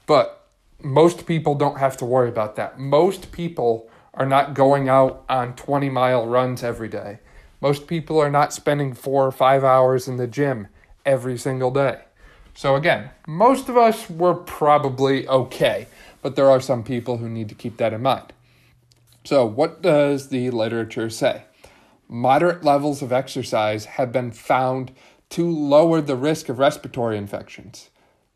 [0.05, 0.47] But
[0.81, 2.79] most people don't have to worry about that.
[2.79, 7.19] Most people are not going out on 20 mile runs every day.
[7.61, 10.67] Most people are not spending four or five hours in the gym
[11.05, 12.01] every single day.
[12.53, 15.87] So, again, most of us were probably okay,
[16.21, 18.31] but there are some people who need to keep that in mind.
[19.23, 21.43] So, what does the literature say?
[22.07, 24.91] Moderate levels of exercise have been found
[25.29, 27.89] to lower the risk of respiratory infections.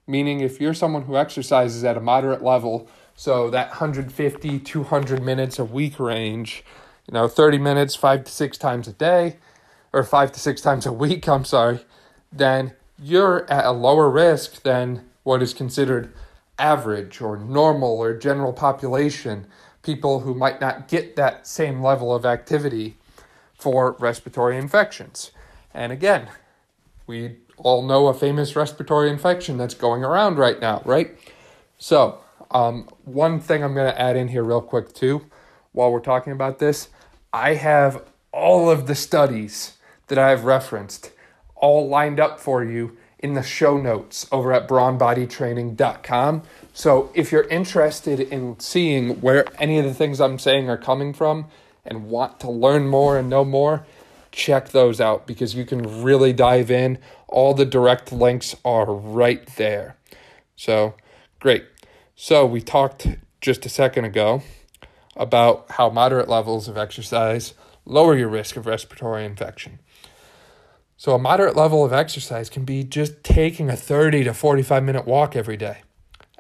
[0.07, 5.59] Meaning, if you're someone who exercises at a moderate level, so that 150, 200 minutes
[5.59, 6.63] a week range,
[7.07, 9.37] you know, 30 minutes, five to six times a day,
[9.93, 11.85] or five to six times a week, I'm sorry,
[12.31, 16.11] then you're at a lower risk than what is considered
[16.57, 19.45] average or normal or general population,
[19.83, 22.97] people who might not get that same level of activity
[23.53, 25.31] for respiratory infections.
[25.73, 26.29] And again,
[27.05, 31.17] we all know a famous respiratory infection that's going around right now, right?
[31.77, 32.19] So,
[32.51, 35.25] um, one thing I'm going to add in here, real quick, too,
[35.71, 36.89] while we're talking about this,
[37.33, 41.11] I have all of the studies that I've referenced
[41.59, 46.43] all lined up for you in the show notes over at brawnbodytraining.com.
[46.73, 51.13] So if you're interested in seeing where any of the things I'm saying are coming
[51.13, 51.47] from
[51.83, 53.85] and want to learn more and know more,
[54.31, 56.99] check those out because you can really dive in.
[57.27, 59.97] All the direct links are right there.
[60.55, 60.95] So,
[61.39, 61.65] great.
[62.15, 63.07] So, we talked
[63.41, 64.43] just a second ago
[65.15, 67.53] about how moderate levels of exercise
[67.85, 69.79] lower your risk of respiratory infection.
[70.99, 75.05] So, a moderate level of exercise can be just taking a 30 to 45 minute
[75.05, 75.83] walk every day.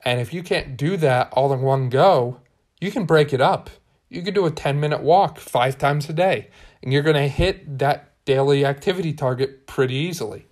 [0.03, 2.39] And if you can't do that all in one go,
[2.81, 3.69] you can break it up.
[4.09, 6.49] You can do a 10 minute walk five times a day,
[6.81, 10.47] and you're going to hit that daily activity target pretty easily.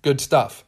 [0.00, 0.64] Good stuff.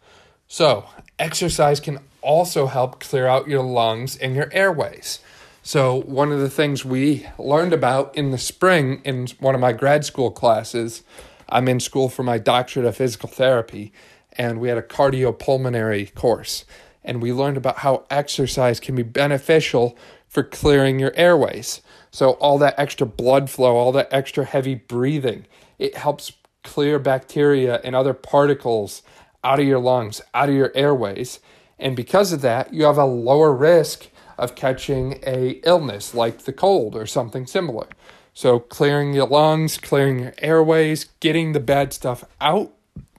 [0.46, 0.86] So,
[1.18, 5.20] exercise can also help clear out your lungs and your airways.
[5.62, 9.72] So, one of the things we learned about in the spring in one of my
[9.72, 11.02] grad school classes,
[11.48, 13.92] I'm in school for my doctorate of physical therapy,
[14.32, 16.64] and we had a cardiopulmonary course.
[17.04, 21.82] And we learned about how exercise can be beneficial for clearing your airways.
[22.10, 25.46] So, all that extra blood flow, all that extra heavy breathing,
[25.78, 29.02] it helps clear bacteria and other particles
[29.44, 31.40] out of your lungs, out of your airways.
[31.78, 36.52] And because of that, you have a lower risk of catching a illness like the
[36.52, 37.86] cold or something similar.
[38.34, 42.72] So clearing your lungs, clearing your airways, getting the bad stuff out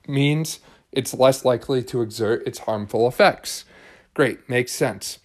[0.08, 0.60] means
[0.92, 3.64] it's less likely to exert its harmful effects.
[4.14, 5.20] Great, makes sense.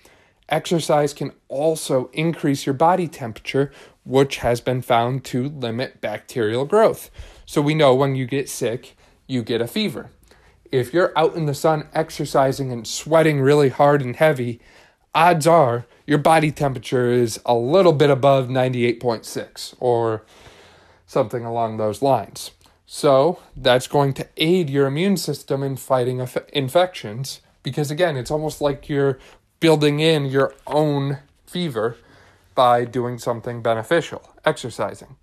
[0.49, 3.73] Exercise can also increase your body temperature,
[4.05, 7.11] which has been found to limit bacterial growth.
[7.45, 10.11] So we know when you get sick, you get a fever.
[10.71, 14.61] If you're out in the sun exercising and sweating really hard and heavy,
[15.15, 20.25] odds are your body temperature is a little bit above 98.6 or
[21.07, 22.51] something along those lines.
[22.85, 28.61] So that's going to aid your immune system in fighting infections because, again, it's almost
[28.61, 29.21] like you're
[29.61, 31.97] building in your own fever
[32.57, 35.15] by doing something beneficial, exercising.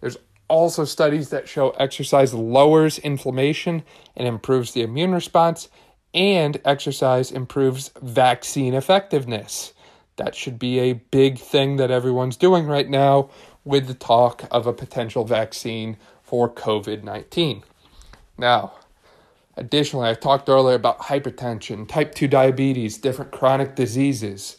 [0.00, 3.82] There's also studies that show exercise lowers inflammation
[4.14, 5.68] and improves the immune response
[6.14, 9.72] and exercise improves vaccine effectiveness.
[10.22, 13.30] That should be a big thing that everyone's doing right now
[13.64, 17.64] with the talk of a potential vaccine for COVID 19.
[18.38, 18.74] Now,
[19.56, 24.58] additionally, I talked earlier about hypertension, type 2 diabetes, different chronic diseases.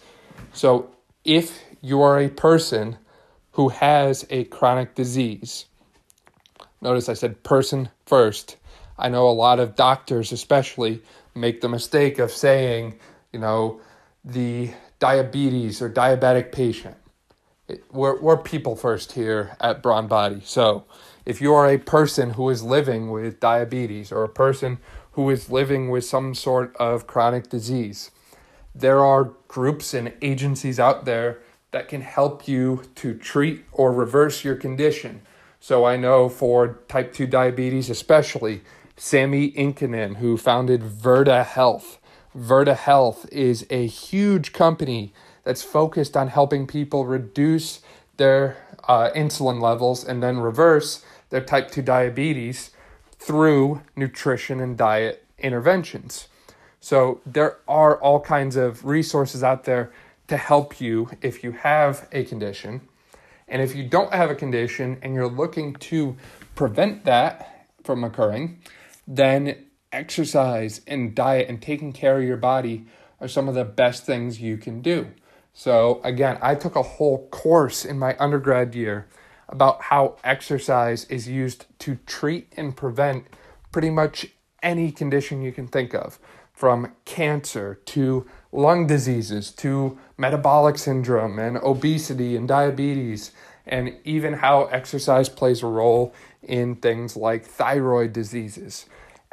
[0.52, 2.98] So, if you are a person
[3.52, 5.64] who has a chronic disease,
[6.82, 8.58] notice I said person first.
[8.98, 11.02] I know a lot of doctors, especially,
[11.34, 13.00] make the mistake of saying,
[13.32, 13.80] you know,
[14.26, 14.72] the
[15.04, 16.96] diabetes or diabetic patient.
[17.68, 20.40] It, we're, we're people first here at Brawn Body.
[20.46, 20.86] So
[21.26, 24.78] if you are a person who is living with diabetes or a person
[25.12, 28.12] who is living with some sort of chronic disease,
[28.74, 34.46] there are groups and agencies out there that can help you to treat or reverse
[34.46, 35.22] your condition.
[35.60, 38.62] So I know for type 2 diabetes, especially,
[38.96, 42.00] Sami Inkinen, who founded Virta Health.
[42.38, 47.82] Virta Health is a huge company that's focused on helping people reduce
[48.18, 52.72] their uh, insulin levels and then reverse their type 2 diabetes
[53.20, 56.28] through nutrition and diet interventions.
[56.80, 59.92] So, there are all kinds of resources out there
[60.28, 62.82] to help you if you have a condition.
[63.48, 66.18] And if you don't have a condition and you're looking to
[66.56, 68.60] prevent that from occurring,
[69.08, 72.86] then exercise and diet and taking care of your body
[73.22, 75.08] are some of the best things you can do.
[75.54, 79.08] So, again, I took a whole course in my undergrad year
[79.48, 83.26] about how exercise is used to treat and prevent
[83.72, 84.26] pretty much
[84.64, 86.18] any condition you can think of,
[86.52, 93.32] from cancer to lung diseases to metabolic syndrome and obesity and diabetes,
[93.68, 98.86] and even how exercise plays a role in things like thyroid diseases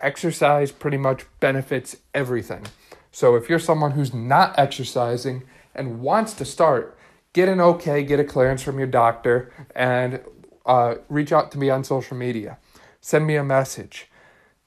[0.03, 2.67] exercise pretty much benefits everything.
[3.13, 5.43] So if you're someone who's not exercising
[5.75, 6.97] and wants to start,
[7.33, 10.21] get an okay, get a clearance from your doctor, and
[10.67, 12.59] uh, reach out to me on social media.
[13.01, 14.09] Send me a message,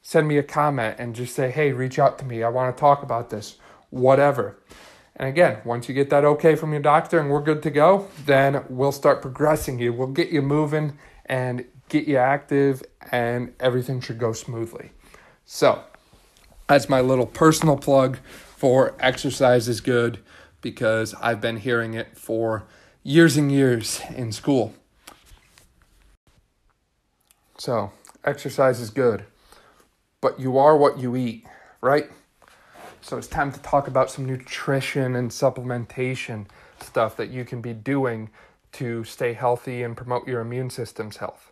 [0.01, 2.43] send me a comment, and just say, hey, reach out to me.
[2.43, 3.57] I want to talk about this,
[3.89, 4.59] whatever.
[5.15, 8.07] And again, once you get that okay from your doctor and we're good to go,
[8.25, 9.93] then we'll start progressing you.
[9.93, 14.91] We'll get you moving and get you active, and everything should go smoothly.
[15.55, 15.83] So,
[16.65, 18.17] that's my little personal plug
[18.57, 20.17] for exercise is good
[20.61, 22.63] because I've been hearing it for
[23.03, 24.73] years and years in school.
[27.59, 27.91] So,
[28.23, 29.25] exercise is good,
[30.21, 31.45] but you are what you eat,
[31.81, 32.09] right?
[33.01, 36.47] So, it's time to talk about some nutrition and supplementation
[36.81, 38.31] stuff that you can be doing
[38.71, 41.51] to stay healthy and promote your immune system's health.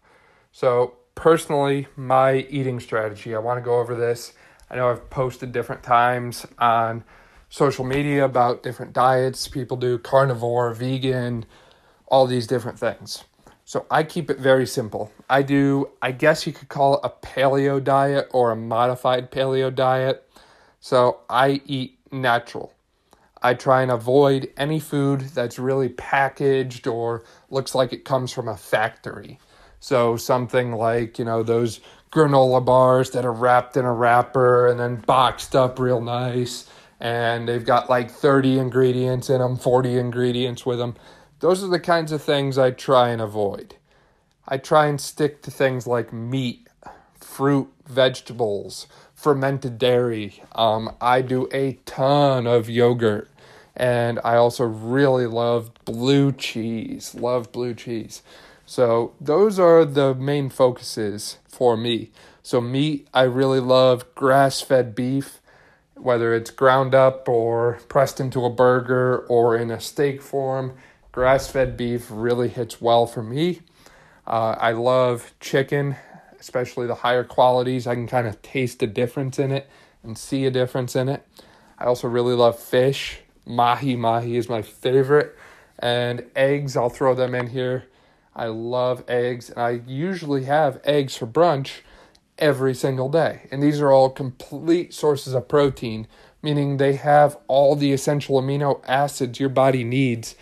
[0.52, 3.36] So, personally, my eating strategy.
[3.36, 4.34] I want to go over this.
[4.72, 7.04] I know I've posted different times on
[7.48, 11.46] social media about different diets people do carnivore, vegan,
[12.08, 13.24] all these different things.
[13.66, 15.12] So I keep it very simple.
[15.30, 19.74] I do, I guess you could call it a paleo diet or a modified paleo
[19.74, 20.28] diet.
[20.80, 22.74] So I eat natural.
[23.44, 28.48] I try and avoid any food that's really packaged or looks like it comes from
[28.48, 29.38] a factory.
[29.82, 34.80] So something like, you know, those granola bars that are wrapped in a wrapper and
[34.80, 36.70] then boxed up real nice
[37.02, 40.96] and they've got like 30 ingredients in them, 40 ingredients with them.
[41.40, 43.76] Those are the kinds of things I try and avoid.
[44.48, 46.68] I try and stick to things like meat,
[47.20, 50.44] fruit, vegetables, fermented dairy.
[50.52, 53.30] Um, I do a ton of yogurt.
[53.76, 57.16] And I also really love blue cheese.
[57.16, 58.22] Love blue cheese.
[58.72, 62.10] So those are the main focuses for me.
[62.42, 65.42] So meat, I really love grass-fed beef,
[65.96, 70.78] whether it's ground up or pressed into a burger or in a steak form.
[71.12, 73.60] Grass-fed beef really hits well for me.
[74.26, 75.98] Uh, I love chicken,
[76.40, 77.88] especially the higher qualities.
[77.88, 79.70] I can kind of taste a difference in it
[80.02, 81.28] and see a difference in it.
[81.78, 83.20] I also really love fish.
[83.46, 85.36] Mahi mahi is my favorite.
[85.78, 87.84] And eggs, I'll throw them in here.
[88.36, 91.82] I love eggs, and I usually have eggs for brunch
[92.38, 93.48] every single day.
[93.52, 96.08] And these are all complete sources of protein,
[96.42, 100.36] meaning they have all the essential amino acids your body needs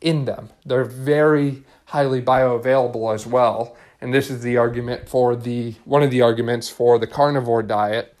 [0.00, 0.50] in them.
[0.64, 3.76] They're very highly bioavailable as well.
[4.00, 8.14] And this is the argument for the one of the arguments for the carnivore diet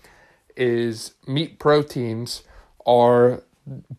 [0.56, 2.42] is meat proteins
[2.86, 3.42] are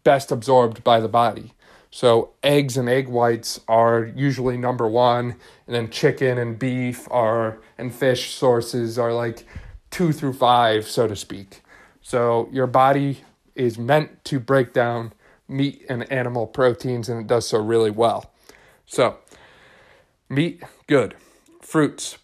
[0.03, 1.53] best absorbed by the body.
[1.89, 5.35] So eggs and egg whites are usually number one,
[5.65, 9.45] and then chicken and beef are and fish sources are like
[9.89, 11.61] two through five, so to speak.
[12.01, 13.21] So your body
[13.55, 15.13] is meant to break down
[15.47, 18.31] meat and animal proteins, and it does so really well.
[18.85, 19.17] So
[20.29, 21.15] meat, good.
[21.61, 22.17] Fruits.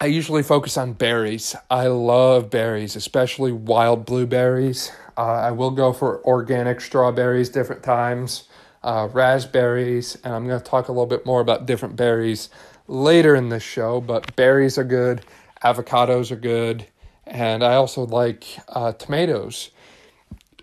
[0.00, 1.56] I usually focus on berries.
[1.68, 4.92] I love berries, especially wild blueberries.
[5.16, 8.47] Uh, I will go for organic strawberries different times,
[8.82, 12.48] uh, raspberries, and I'm going to talk a little bit more about different berries
[12.86, 14.00] later in this show.
[14.00, 15.24] But berries are good,
[15.62, 16.86] avocados are good,
[17.26, 19.70] and I also like uh, tomatoes.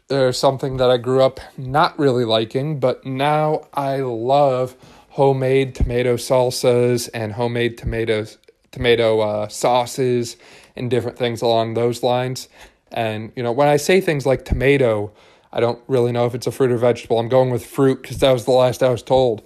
[0.08, 4.76] They're something that I grew up not really liking, but now I love
[5.10, 8.38] homemade tomato salsas and homemade tomatoes
[8.76, 10.36] tomato uh, sauces
[10.76, 12.50] and different things along those lines.
[12.92, 15.14] And, you know, when I say things like tomato,
[15.56, 17.18] I don't really know if it's a fruit or vegetable.
[17.18, 19.42] I'm going with fruit because that was the last I was told.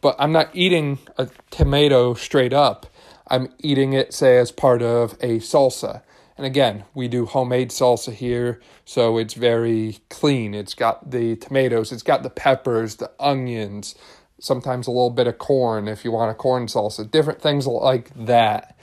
[0.00, 2.86] But I'm not eating a tomato straight up.
[3.28, 6.02] I'm eating it, say, as part of a salsa.
[6.36, 10.54] And again, we do homemade salsa here, so it's very clean.
[10.54, 13.94] It's got the tomatoes, it's got the peppers, the onions,
[14.40, 18.10] sometimes a little bit of corn if you want a corn salsa, different things like
[18.26, 18.76] that.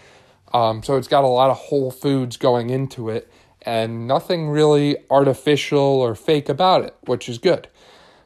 [0.53, 3.29] Um, so it's got a lot of whole foods going into it
[3.63, 7.67] and nothing really artificial or fake about it, which is good.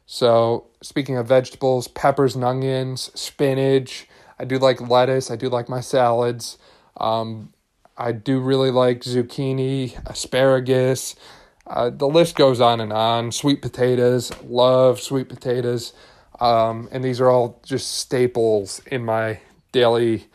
[0.06, 4.08] So, speaking of vegetables, peppers and onions, spinach,
[4.40, 6.58] I do like lettuce, I do like my salads.
[6.98, 7.54] Um,
[7.98, 11.16] I do really like zucchini, asparagus.
[11.66, 13.32] Uh, the list goes on and on.
[13.32, 15.94] Sweet potatoes, love sweet potatoes.
[16.40, 19.40] Um, and these are all just staples in my
[19.72, 20.26] daily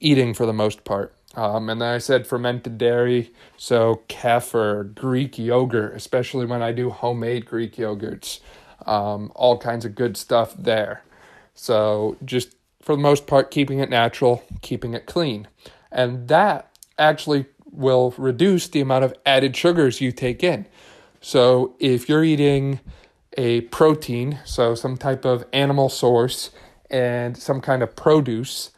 [0.00, 1.14] eating for the most part.
[1.34, 6.90] Um, and then I said fermented dairy, so kefir, Greek yogurt, especially when I do
[6.90, 8.40] homemade Greek yogurts.
[8.84, 11.04] Um, all kinds of good stuff there.
[11.54, 15.48] So just for the most part, keeping it natural, keeping it clean.
[15.90, 20.66] And that actually will reduce the amount of added sugars you take in.
[21.20, 22.80] So if you're eating
[23.38, 26.50] a protein, so some type of animal source,
[26.90, 28.70] and some kind of produce.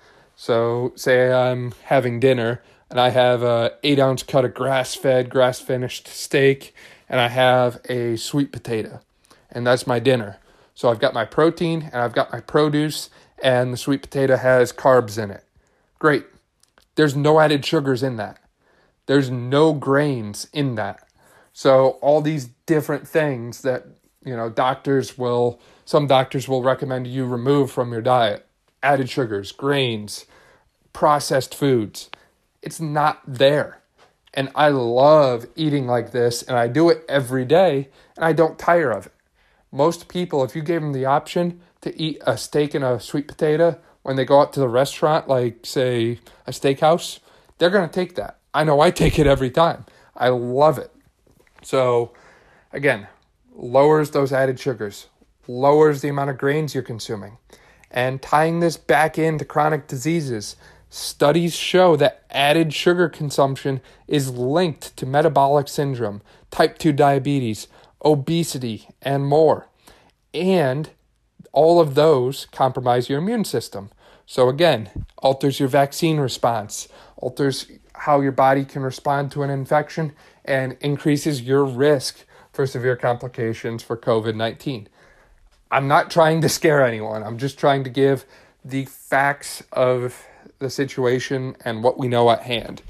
[0.44, 5.30] So, say I'm having dinner and I have a eight ounce cut of grass fed,
[5.30, 6.74] grass finished steak,
[7.08, 9.00] and I have a sweet potato,
[9.50, 10.36] and that's my dinner.
[10.74, 13.08] So I've got my protein and I've got my produce,
[13.42, 15.44] and the sweet potato has carbs in it.
[15.98, 16.26] Great.
[16.96, 18.38] There's no added sugars in that.
[19.06, 21.08] There's no grains in that.
[21.54, 23.86] So all these different things that
[24.22, 28.46] you know, doctors will, some doctors will recommend you remove from your diet
[28.84, 30.26] added sugars, grains,
[30.92, 32.10] processed foods.
[32.62, 33.80] It's not there.
[34.32, 38.58] And I love eating like this, and I do it every day, and I don't
[38.58, 39.12] tire of it.
[39.72, 43.26] Most people, if you gave them the option to eat a steak and a sweet
[43.26, 47.20] potato when they go out to the restaurant, like, say, a steakhouse,
[47.58, 48.38] they're going to take that.
[48.52, 49.84] I know I take it every time.
[50.16, 50.92] I love it.
[51.62, 52.12] So,
[52.72, 53.08] again,
[53.54, 55.08] lowers those added sugars,
[55.48, 57.38] lowers the amount of grains you're consuming.
[57.94, 60.56] And tying this back into chronic diseases,
[60.90, 66.20] studies show that added sugar consumption is linked to metabolic syndrome,
[66.50, 67.68] type 2 diabetes,
[68.04, 69.68] obesity, and more.
[70.34, 70.90] And
[71.52, 73.90] all of those compromise your immune system.
[74.26, 80.14] So, again, alters your vaccine response, alters how your body can respond to an infection,
[80.44, 84.88] and increases your risk for severe complications for COVID 19.
[85.70, 87.22] I'm not trying to scare anyone.
[87.22, 88.24] I'm just trying to give
[88.64, 90.24] the facts of
[90.58, 92.82] the situation and what we know at hand.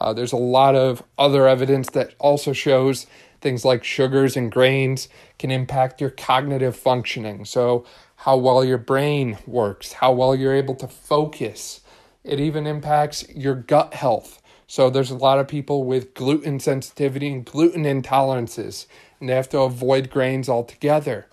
[0.00, 3.06] Uh, there's a lot of other evidence that also shows
[3.40, 5.08] things like sugars and grains
[5.38, 7.44] can impact your cognitive functioning.
[7.44, 7.84] So,
[8.20, 11.80] how well your brain works, how well you're able to focus.
[12.24, 14.42] It even impacts your gut health.
[14.66, 18.86] So, there's a lot of people with gluten sensitivity and gluten intolerances,
[19.20, 21.26] and they have to avoid grains altogether.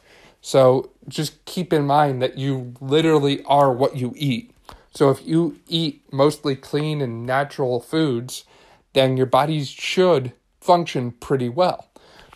[0.45, 4.53] So, just keep in mind that you literally are what you eat.
[4.93, 8.43] So, if you eat mostly clean and natural foods,
[8.91, 11.87] then your body should function pretty well.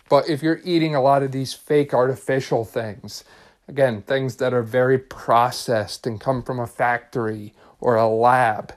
[0.08, 3.24] But if you're eating a lot of these fake artificial things,
[3.68, 8.72] again, things that are very processed and come from a factory or a lab,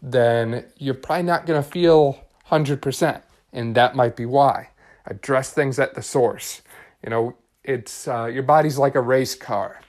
[0.00, 3.22] then you're probably not going to feel 100%.
[3.52, 4.68] And that might be why.
[5.06, 6.62] Address things at the source.
[7.02, 9.80] You know, it's uh, your body's like a race car.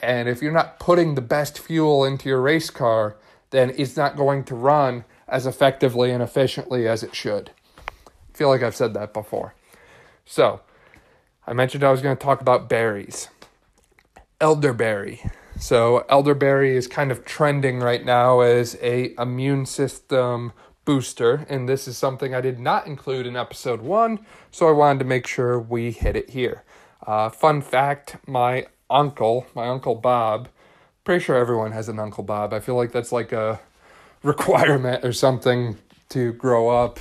[0.00, 3.16] And if you're not putting the best fuel into your race car,
[3.50, 7.50] then it's not going to run as effectively and efficiently as it should.
[8.06, 9.54] I feel like I've said that before.
[10.24, 10.60] So,
[11.46, 13.28] I mentioned I was going to talk about berries.
[14.40, 15.22] Elderberry.
[15.58, 20.52] So, elderberry is kind of trending right now as a immune system
[20.84, 24.20] booster, and this is something I did not include in episode 1,
[24.50, 26.62] so I wanted to make sure we hit it here.
[27.06, 30.48] Uh, fun fact, my uncle, my uncle Bob,
[31.04, 32.52] pretty sure everyone has an uncle Bob.
[32.52, 33.60] I feel like that's like a
[34.22, 35.78] requirement or something
[36.10, 36.98] to grow up.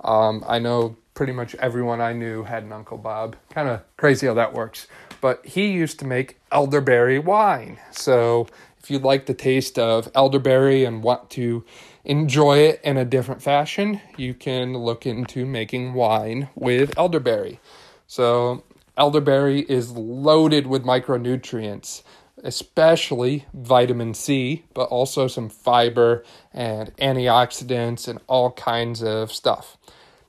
[0.00, 3.34] Um, I know pretty much everyone I knew had an Uncle Bob.
[3.50, 4.86] Kind of crazy how that works.
[5.20, 7.78] But he used to make elderberry wine.
[7.90, 8.46] So
[8.78, 11.64] if you like the taste of elderberry and want to
[12.04, 17.58] enjoy it in a different fashion, you can look into making wine with elderberry.
[18.06, 18.62] So
[18.98, 22.02] elderberry is loaded with micronutrients
[22.44, 29.76] especially vitamin C, but also some fiber and antioxidants and all kinds of stuff.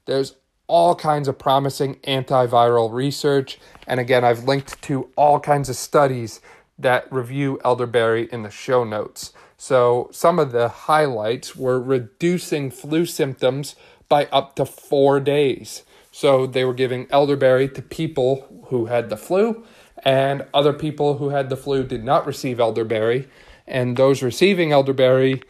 [0.05, 0.35] There's
[0.67, 3.59] all kinds of promising antiviral research.
[3.87, 6.41] And again, I've linked to all kinds of studies
[6.77, 9.33] that review elderberry in the show notes.
[9.57, 13.75] So, some of the highlights were reducing flu symptoms
[14.07, 15.83] by up to four days.
[16.19, 19.63] So, they were giving elderberry to people who had the flu,
[20.03, 23.29] and other people who had the flu did not receive elderberry.
[23.65, 25.41] And those receiving elderberry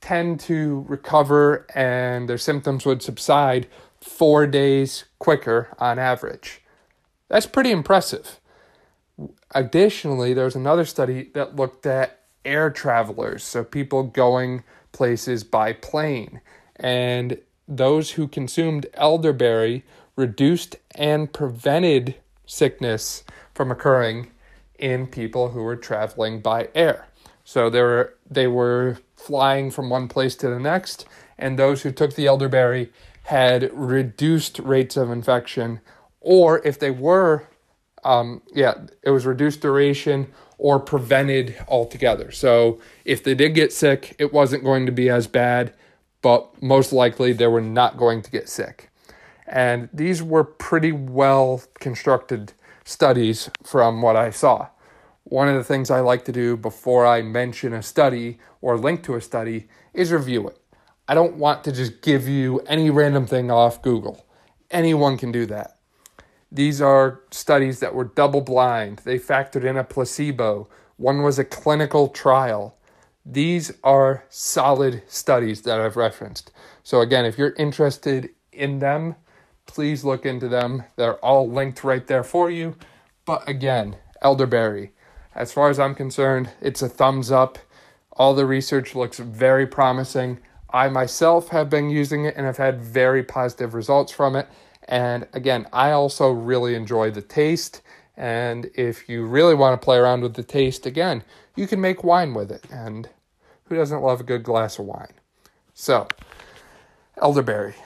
[0.00, 3.66] tend to recover and their symptoms would subside
[4.00, 6.62] four days quicker on average.
[7.28, 8.40] That's pretty impressive.
[9.54, 16.40] Additionally, there's another study that looked at air travelers, so people going places by plane.
[16.76, 17.38] And
[17.70, 19.84] those who consumed elderberry
[20.16, 24.30] reduced and prevented sickness from occurring
[24.78, 27.06] in people who were traveling by air.
[27.44, 31.06] So they were, they were flying from one place to the next,
[31.38, 32.92] and those who took the elderberry
[33.24, 35.80] had reduced rates of infection,
[36.20, 37.46] or if they were,
[38.02, 40.26] um, yeah, it was reduced duration
[40.58, 42.30] or prevented altogether.
[42.30, 45.72] So if they did get sick, it wasn't going to be as bad,
[46.22, 48.90] but most likely they were not going to get sick.
[49.46, 52.52] And these were pretty well constructed
[52.84, 54.68] studies from what I saw.
[55.24, 59.02] One of the things I like to do before I mention a study or link
[59.04, 60.58] to a study is review it.
[61.06, 64.24] I don't want to just give you any random thing off Google.
[64.70, 65.76] Anyone can do that.
[66.52, 69.00] These are studies that were double blind.
[69.04, 70.68] They factored in a placebo.
[70.96, 72.76] One was a clinical trial.
[73.24, 76.50] These are solid studies that I've referenced.
[76.82, 79.16] So, again, if you're interested in them,
[79.66, 80.84] please look into them.
[80.96, 82.76] They're all linked right there for you.
[83.24, 84.92] But again, elderberry,
[85.34, 87.58] as far as I'm concerned, it's a thumbs up.
[88.12, 90.40] All the research looks very promising.
[90.70, 94.48] I myself have been using it and have had very positive results from it.
[94.88, 97.82] And again, I also really enjoy the taste.
[98.20, 101.24] And if you really want to play around with the taste, again,
[101.56, 102.62] you can make wine with it.
[102.70, 103.08] And
[103.64, 105.14] who doesn't love a good glass of wine?
[105.72, 106.06] So,
[107.16, 107.76] elderberry.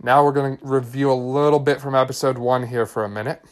[0.00, 3.44] Now we're going to review a little bit from episode one here for a minute.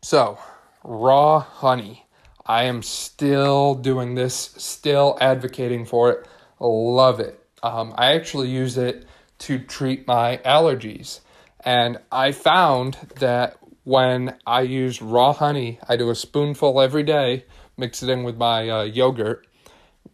[0.00, 0.38] So,
[0.84, 2.06] raw honey.
[2.46, 6.26] I am still doing this, still advocating for it.
[6.60, 7.38] Love it.
[7.62, 9.04] Um, I actually use it
[9.40, 11.20] to treat my allergies.
[11.60, 17.44] And I found that when I use raw honey, I do a spoonful every day,
[17.76, 19.46] mix it in with my uh, yogurt,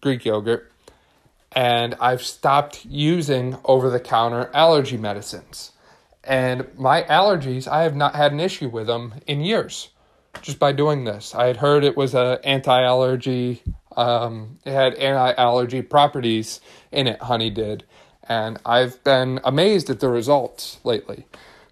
[0.01, 0.73] Greek yogurt,
[1.53, 5.73] and I've stopped using over the counter allergy medicines.
[6.25, 9.89] And my allergies, I have not had an issue with them in years
[10.43, 11.35] just by doing this.
[11.35, 13.63] I had heard it was a anti-allergy,
[13.97, 16.61] um, it had anti-allergy properties
[16.93, 17.85] in it, honey did.
[18.23, 21.27] And I've been amazed at the results lately.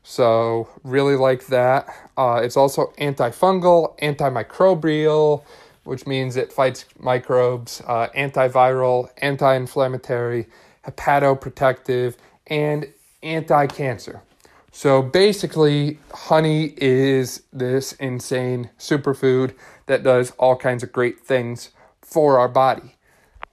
[0.09, 1.89] So, really like that.
[2.17, 5.43] Uh, it's also antifungal, antimicrobial,
[5.83, 10.47] which means it fights microbes, uh, antiviral, anti inflammatory,
[10.87, 12.15] hepatoprotective,
[12.47, 12.87] and
[13.25, 14.23] anti cancer.
[14.71, 22.39] So basically, honey is this insane superfood that does all kinds of great things for
[22.39, 22.95] our body.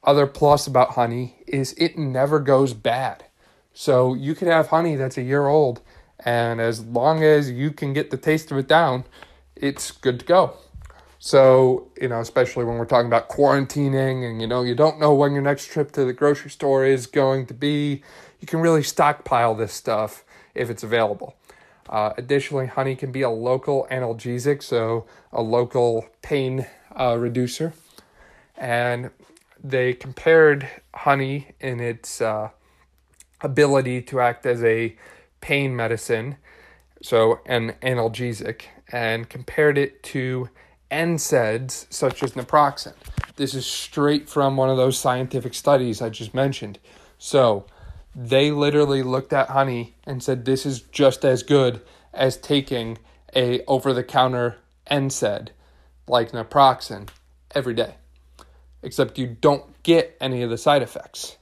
[0.03, 3.25] Other plus about honey is it never goes bad.
[3.73, 5.81] So you could have honey that's a year old
[6.25, 9.03] and as long as you can get the taste of it down,
[9.55, 10.57] it's good to go.
[11.19, 15.13] So, you know, especially when we're talking about quarantining and, you know, you don't know
[15.13, 18.03] when your next trip to the grocery store is going to be,
[18.41, 21.35] you can really stockpile this stuff if it's available.
[21.87, 26.65] Uh, additionally, honey can be a local analgesic, so a local pain
[26.99, 27.73] uh, reducer.
[28.57, 29.09] And
[29.63, 32.49] they compared honey in its uh,
[33.39, 34.95] ability to act as a
[35.43, 36.37] pain medicine,
[37.01, 40.49] so an analgesic, and compared it to
[40.89, 42.93] NSAIDs such as naproxen.
[43.35, 46.79] This is straight from one of those scientific studies I just mentioned.
[47.17, 47.65] So
[48.15, 51.81] they literally looked at honey and said this is just as good
[52.13, 52.99] as taking
[53.35, 55.49] a over the counter NSAID
[56.07, 57.09] like naproxen
[57.53, 57.95] every day.
[58.81, 61.35] Except you don't get any of the side effects.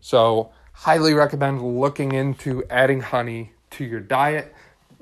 [0.00, 4.52] So highly recommend looking into adding honey to your diet.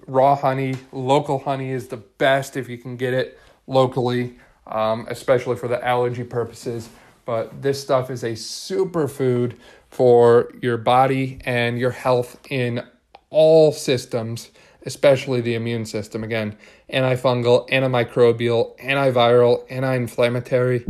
[0.06, 5.56] Raw honey, local honey is the best if you can get it locally, um, especially
[5.56, 6.90] for the allergy purposes.
[7.24, 9.56] But this stuff is a superfood
[9.88, 12.84] for your body and your health in
[13.30, 14.50] all systems,
[14.84, 16.22] especially the immune system.
[16.22, 16.58] Again,
[16.92, 20.84] antifungal, antimicrobial, antiviral, anti inflammatory.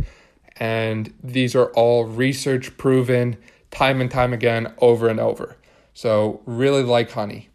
[0.57, 3.37] And these are all research proven
[3.71, 5.57] time and time again over and over.
[5.93, 7.49] So, really like honey.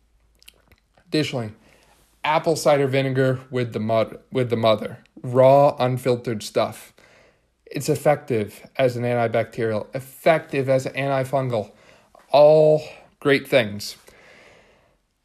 [1.07, 1.53] Additionally,
[2.25, 6.93] apple cider vinegar with the mud with the mother, raw unfiltered stuff.
[7.64, 11.73] It's effective as an antibacterial, effective as an antifungal.
[12.31, 12.83] All
[13.21, 13.97] great things.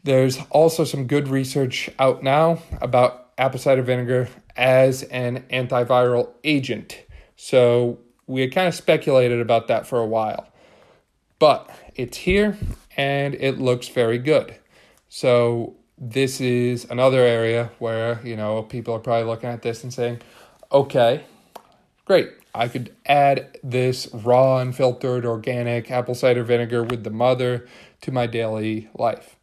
[0.03, 7.03] There's also some good research out now about apple cider vinegar as an antiviral agent.
[7.35, 10.51] So we had kind of speculated about that for a while
[11.41, 12.55] but it's here
[12.95, 14.53] and it looks very good.
[15.09, 19.91] So this is another area where, you know, people are probably looking at this and
[19.91, 20.21] saying,
[20.71, 21.23] okay,
[22.05, 22.29] great.
[22.53, 27.67] I could add this raw, unfiltered, organic apple cider vinegar with the mother
[28.01, 29.35] to my daily life.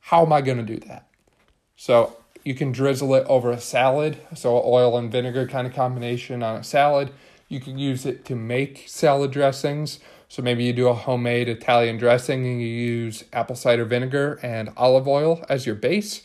[0.00, 1.08] How am I going to do that?
[1.74, 6.42] So you can drizzle it over a salad, so oil and vinegar kind of combination
[6.42, 7.12] on a salad.
[7.48, 11.98] You can use it to make salad dressings so maybe you do a homemade Italian
[11.98, 16.22] dressing and you use apple cider vinegar and olive oil as your base,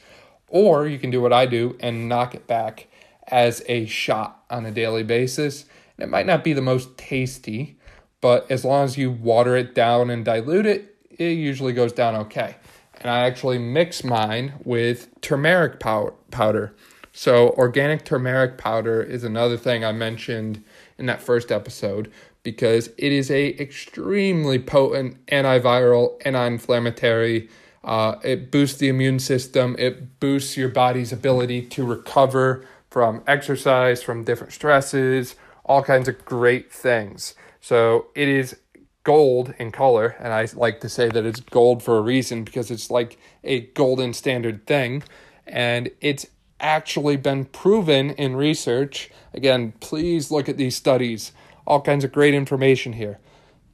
[0.48, 2.88] or you can do what I do and knock it back
[3.28, 5.66] as a shot on a daily basis.
[5.98, 7.78] And it might not be the most tasty,
[8.22, 12.16] but as long as you water it down and dilute it, it usually goes down
[12.16, 12.56] okay.
[13.00, 16.74] And I actually mix mine with turmeric powder.
[17.14, 20.64] So, organic turmeric powder is another thing I mentioned
[20.98, 22.12] in that first episode
[22.44, 27.50] because it is a extremely potent antiviral, anti-inflammatory.
[27.84, 29.76] Uh, it boosts the immune system.
[29.80, 35.36] It boosts your body's ability to recover from exercise, from different stresses,
[35.66, 37.36] all kinds of great things.
[37.62, 38.58] So it is
[39.04, 42.70] gold in color, and I like to say that it's gold for a reason because
[42.70, 45.04] it's like a golden standard thing,
[45.48, 46.28] and it's
[46.60, 49.10] actually been proven in research.
[49.34, 51.32] Again, please look at these studies
[51.72, 53.18] all kinds of great information here.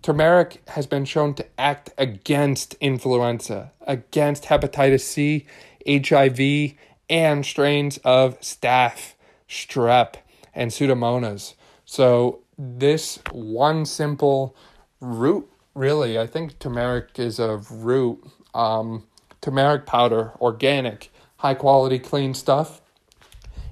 [0.03, 5.47] Turmeric has been shown to act against influenza, against hepatitis C,
[5.87, 6.75] HIV,
[7.09, 9.15] and strains of staph,
[9.49, 10.17] strep,
[10.53, 11.55] and pseudomonas.
[11.85, 14.55] So, this one simple
[15.01, 18.23] root, really, I think turmeric is a root,
[18.53, 19.07] um,
[19.41, 22.79] turmeric powder, organic, high quality, clean stuff.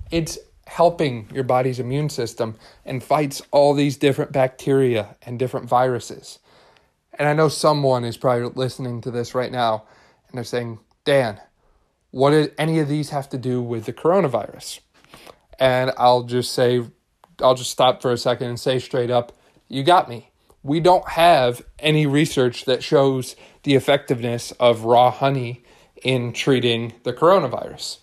[0.10, 6.40] It's helping your body's immune system and fights all these different bacteria and different viruses.
[7.18, 9.86] And I know someone is probably listening to this right now
[10.28, 11.40] and they're saying, Dan,
[12.12, 14.80] what did any of these have to do with the coronavirus?
[15.60, 16.84] And I'll just say,
[17.42, 19.34] I'll just stop for a second and say straight up,
[19.68, 20.32] you got me.
[20.64, 25.64] We don't have any research that shows the effectiveness of raw honey
[26.04, 28.00] in treating the coronavirus.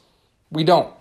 [0.51, 0.93] We don't.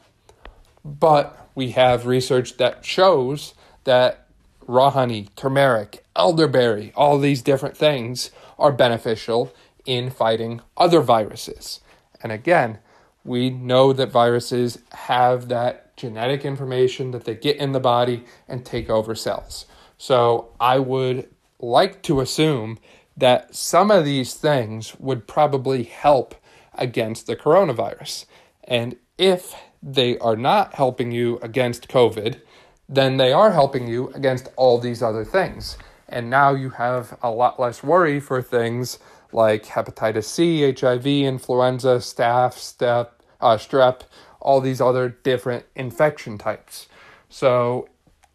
[0.83, 4.27] But we have research that shows that
[4.67, 9.53] raw honey, turmeric, elderberry, all these different things are beneficial
[9.85, 11.81] in fighting other viruses.
[12.21, 12.79] And again,
[13.23, 18.65] we know that viruses have that genetic information that they get in the body and
[18.65, 19.65] take over cells.
[19.97, 21.29] So I would
[21.59, 22.79] like to assume
[23.15, 26.35] that some of these things would probably help
[26.73, 28.25] against the coronavirus.
[28.63, 32.41] And if they are not helping you against COVID,
[32.87, 35.77] then they are helping you against all these other things.
[36.07, 38.99] And now you have a lot less worry for things
[39.31, 44.01] like hepatitis C, HIV, influenza, staph, step, uh, strep,
[44.41, 46.87] all these other different infection types.
[47.29, 47.87] So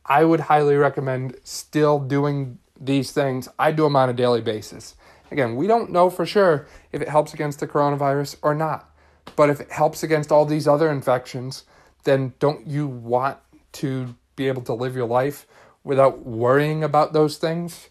[0.07, 3.49] I would highly recommend still doing these things.
[3.59, 4.95] I do them on a daily basis.
[5.31, 8.91] Again, we don't know for sure if it helps against the coronavirus or not.
[9.35, 11.65] But if it helps against all these other infections,
[12.05, 13.39] then don't you want
[13.73, 15.47] to be able to live your life
[15.83, 17.89] without worrying about those things?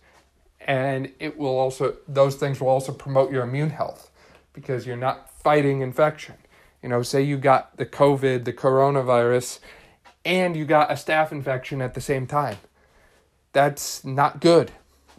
[0.61, 4.09] And it will also, those things will also promote your immune health
[4.53, 6.35] because you're not fighting infection.
[6.81, 9.59] You know, say you got the COVID, the coronavirus,
[10.23, 12.57] and you got a staph infection at the same time.
[13.53, 14.71] That's not good.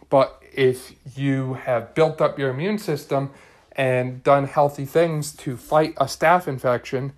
[0.08, 3.30] But if you have built up your immune system
[3.76, 7.12] and done healthy things to fight a staph infection,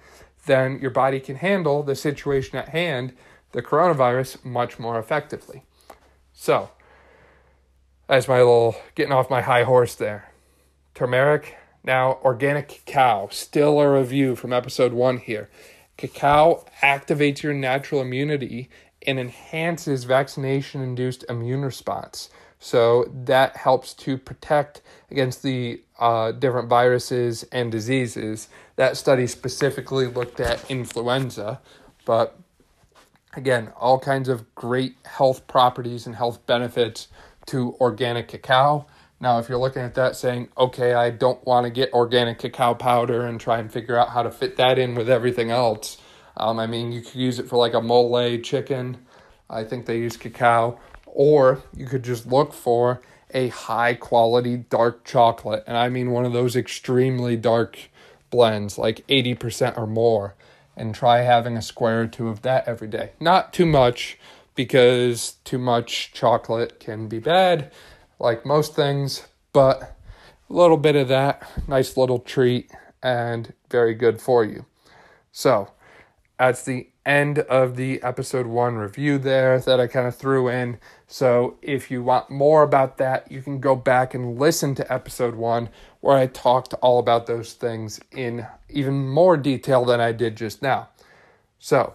[0.46, 3.14] then your body can handle the situation at hand,
[3.52, 5.62] the coronavirus, much more effectively.
[6.32, 6.70] So,
[8.08, 10.32] that's my little getting off my high horse there.
[10.94, 15.48] Turmeric, now organic cacao, still a review from episode one here.
[15.96, 18.68] Cacao activates your natural immunity
[19.06, 22.30] and enhances vaccination induced immune response.
[22.58, 28.48] So that helps to protect against the uh, different viruses and diseases.
[28.76, 31.60] That study specifically looked at influenza,
[32.04, 32.38] but
[33.34, 37.08] again, all kinds of great health properties and health benefits
[37.46, 38.86] to organic cacao.
[39.20, 42.74] Now, if you're looking at that saying, okay, I don't want to get organic cacao
[42.74, 45.98] powder and try and figure out how to fit that in with everything else,
[46.36, 48.98] um, I mean, you could use it for like a mole chicken.
[49.50, 50.78] I think they use cacao
[51.12, 53.00] or you could just look for
[53.32, 55.64] a high quality dark chocolate.
[55.66, 57.78] And I mean one of those extremely dark
[58.30, 60.34] blends, like 80% or more,
[60.76, 63.10] and try having a square or two of that every day.
[63.20, 64.18] Not too much,
[64.58, 67.70] because too much chocolate can be bad,
[68.18, 69.96] like most things, but
[70.50, 72.68] a little bit of that, nice little treat,
[73.00, 74.66] and very good for you.
[75.30, 75.70] So,
[76.40, 80.78] that's the end of the episode one review there that I kind of threw in.
[81.06, 85.34] So if you want more about that, you can go back and listen to episode
[85.34, 90.36] one where I talked all about those things in even more detail than I did
[90.36, 90.90] just now.
[91.58, 91.94] So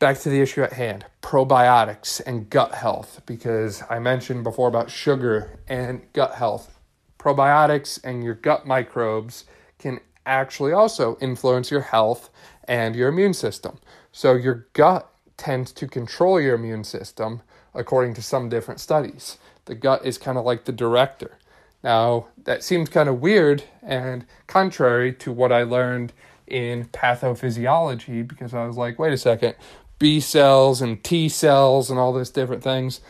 [0.00, 4.90] back to the issue at hand probiotics and gut health, because I mentioned before about
[4.90, 6.78] sugar and gut health.
[7.18, 9.44] Probiotics and your gut microbes
[9.78, 12.30] can actually also influence your health
[12.64, 13.78] and your immune system.
[14.12, 17.42] So your gut tends to control your immune system
[17.74, 19.38] according to some different studies.
[19.66, 21.38] The gut is kind of like the director.
[21.82, 26.12] Now, that seems kind of weird and contrary to what I learned
[26.46, 29.54] in pathophysiology because I was like, wait a second,
[29.98, 33.00] B cells and T cells and all these different things.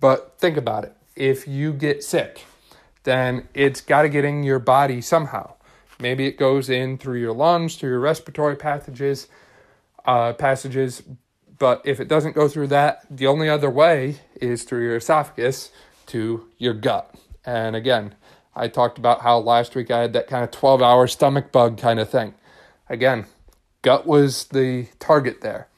[0.00, 0.94] But think about it.
[1.16, 2.44] If you get sick,
[3.04, 5.54] then it's got to get in your body somehow.
[6.00, 9.28] Maybe it goes in through your lungs, through your respiratory passages,
[10.08, 11.02] uh, passages.
[11.58, 15.70] But if it doesn't go through that, the only other way is through your esophagus
[16.06, 17.14] to your gut.
[17.44, 18.14] And again,
[18.56, 21.78] I talked about how last week I had that kind of 12 hour stomach bug
[21.78, 22.34] kind of thing.
[22.88, 23.26] Again,
[23.82, 25.68] gut was the target there.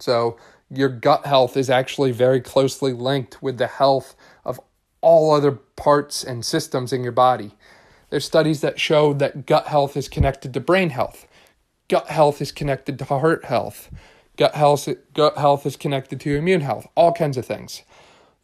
[0.00, 0.36] So
[0.68, 4.60] your gut health is actually very closely linked with the health of
[5.00, 7.52] all other parts and systems in your body.
[8.10, 11.26] There's studies that show that gut health is connected to brain health.
[11.88, 13.90] Gut health is connected to heart health.
[14.36, 17.82] Gut health, gut health is connected to immune health, all kinds of things.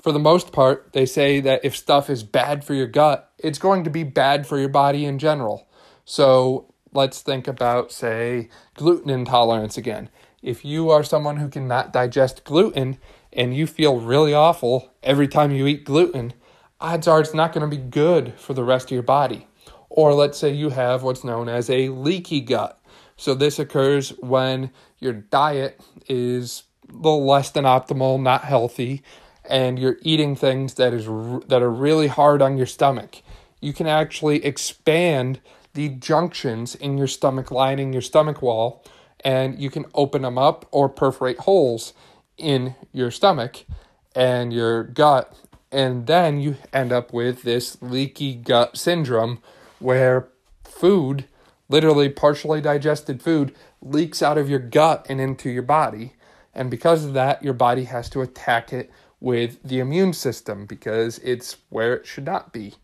[0.03, 3.59] For the most part, they say that if stuff is bad for your gut, it's
[3.59, 5.69] going to be bad for your body in general.
[6.05, 10.11] So let's think about, say, gluten intolerance again.
[10.43, 12.99] If you are someone who cannot digest gluten
[13.33, 16.33] and you feel really awful every time you eat gluten,
[16.81, 19.47] odds are it's not going to be good for the rest of your body.
[19.91, 22.80] Or let's say you have what's known as a leaky gut.
[23.21, 29.03] So this occurs when your diet is a little less than optimal, not healthy,
[29.45, 31.05] and you're eating things that is
[31.49, 33.21] that are really hard on your stomach.
[33.61, 35.41] You can actually expand
[35.75, 38.83] the junctions in your stomach lining, your stomach wall,
[39.23, 41.93] and you can open them up or perforate holes
[42.39, 43.67] in your stomach
[44.15, 45.31] and your gut.
[45.71, 49.43] And then you end up with this leaky gut syndrome
[49.79, 50.31] where
[50.65, 51.27] food,
[51.71, 56.13] literally partially digested food, leaks out of your gut and into your body.
[56.53, 58.91] And because of that, your body has to attack it
[59.21, 62.75] with the immune system because it's where it should not be.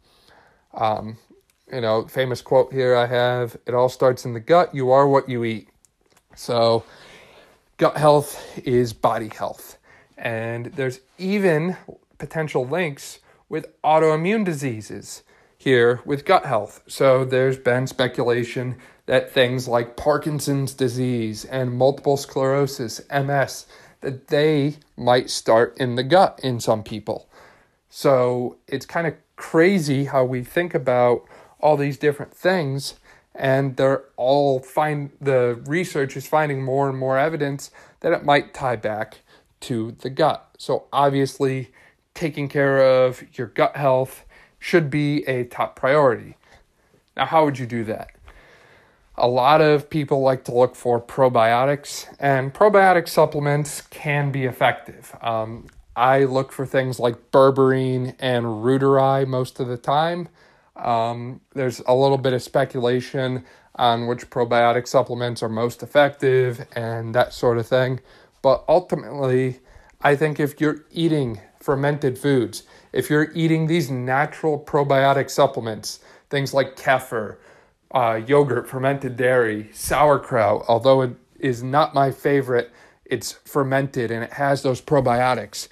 [0.73, 1.19] Um,
[1.71, 4.75] you know, famous quote here I have it all starts in the gut.
[4.75, 5.69] You are what you eat.
[6.37, 6.85] So,
[7.79, 9.79] gut health is body health.
[10.17, 11.77] And there's even
[12.19, 13.19] potential links
[13.49, 15.23] with autoimmune diseases
[15.67, 16.81] here with gut health.
[16.87, 23.67] So, there's been speculation that things like Parkinson's disease and multiple sclerosis, MS,
[24.01, 27.29] that they might start in the gut in some people.
[27.89, 31.25] So it's kind of crazy how we think about
[31.61, 32.95] all these different things
[33.35, 38.53] and they're all find the research is finding more and more evidence that it might
[38.53, 39.23] tie back
[39.61, 40.51] to the gut.
[40.59, 41.73] So obviously
[42.15, 44.26] taking care of your gut health
[44.67, 46.35] should be a top priority.
[47.17, 48.11] Now how would you do that?
[49.15, 55.15] A lot of people like to look for probiotics, and probiotic supplements can be effective.
[55.23, 60.29] Um, I look for things like berberine and reuteri most of the time.
[60.75, 63.45] Um, there's a little bit of speculation
[63.77, 68.01] on which probiotic supplements are most effective and that sort of thing.
[68.43, 69.61] But ultimately,
[70.01, 76.55] I think if you're eating fermented foods, if you're eating these natural probiotic supplements, things
[76.55, 77.37] like kefir,
[77.95, 82.71] uh, yogurt, fermented dairy, sauerkraut, although it is not my favorite,
[83.05, 85.69] it's fermented and it has those probiotics.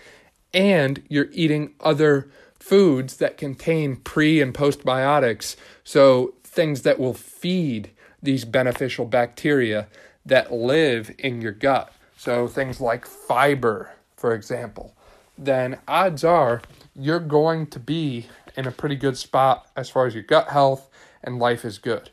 [0.52, 7.90] And you're eating other foods that contain pre and postbiotics, so things that will feed
[8.22, 9.88] these beneficial bacteria
[10.24, 11.92] that live in your gut.
[12.16, 14.94] So things like fiber, for example,
[15.36, 16.62] then odds are
[16.94, 18.26] you're going to be
[18.56, 20.88] in a pretty good spot as far as your gut health
[21.22, 22.10] and life is good.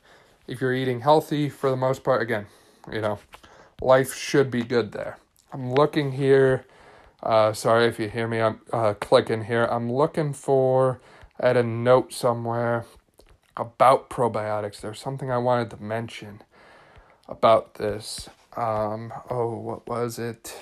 [0.47, 2.47] If you're eating healthy for the most part, again,
[2.91, 3.19] you know,
[3.81, 5.17] life should be good there.
[5.53, 6.65] I'm looking here.
[7.21, 8.41] Uh, sorry if you hear me.
[8.41, 9.65] I'm uh, clicking here.
[9.65, 10.99] I'm looking for
[11.39, 12.85] at a note somewhere
[13.55, 14.81] about probiotics.
[14.81, 16.41] There's something I wanted to mention
[17.27, 18.29] about this.
[18.57, 20.55] Um, oh, what was it?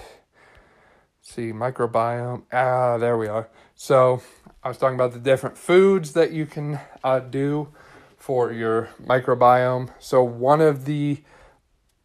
[1.22, 2.44] See, microbiome.
[2.52, 3.48] Ah, there we are.
[3.82, 4.22] So
[4.62, 7.70] I was talking about the different foods that you can uh, do
[8.18, 9.92] for your microbiome.
[10.00, 11.24] So, one of the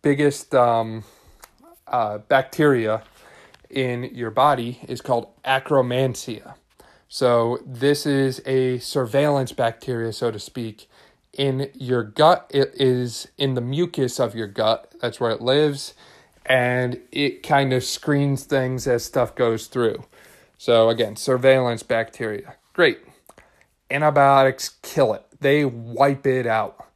[0.00, 1.02] biggest um,
[1.88, 3.02] uh, bacteria
[3.68, 6.54] in your body is called Akkermansia.
[7.08, 10.88] So, this is a surveillance bacteria, so to speak.
[11.32, 14.94] In your gut, it is in the mucus of your gut.
[15.00, 15.94] That's where it lives.
[16.46, 20.04] And it kind of screens things as stuff goes through.
[20.58, 22.56] So, again, surveillance bacteria.
[22.72, 23.00] Great.
[23.90, 26.86] Antibiotics kill it they wipe it out.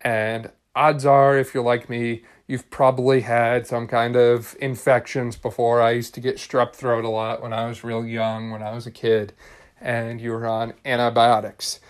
[0.00, 5.82] And odds are, if you're like me, you've probably had some kind of infections before.
[5.82, 8.72] I used to get strep throat a lot when I was real young, when I
[8.72, 9.34] was a kid,
[9.80, 11.80] and you were on antibiotics.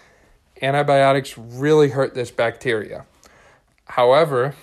[0.62, 3.04] Antibiotics really hurt this bacteria.
[3.84, 4.54] However,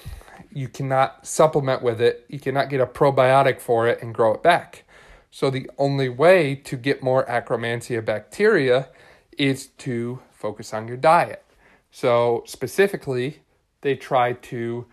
[0.51, 4.41] you cannot supplement with it, you cannot get a probiotic for it and grow it
[4.41, 4.85] back.
[5.29, 8.89] So, the only way to get more Akkermansia bacteria
[9.37, 11.43] is to focus on your diet.
[11.91, 13.41] So, specifically,
[13.81, 14.85] they try to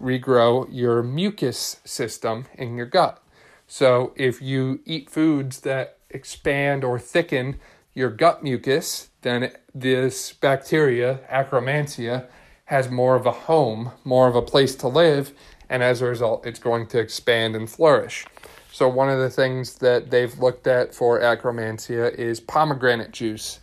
[0.00, 3.22] regrow your mucus system in your gut.
[3.66, 7.58] So, if you eat foods that expand or thicken
[7.94, 12.26] your gut mucus, then this bacteria, Akkermansia,
[12.66, 15.32] has more of a home, more of a place to live,
[15.68, 18.24] and as a result, it's going to expand and flourish.
[18.74, 23.60] So, one of the things that they've looked at for Akkermansia is pomegranate juice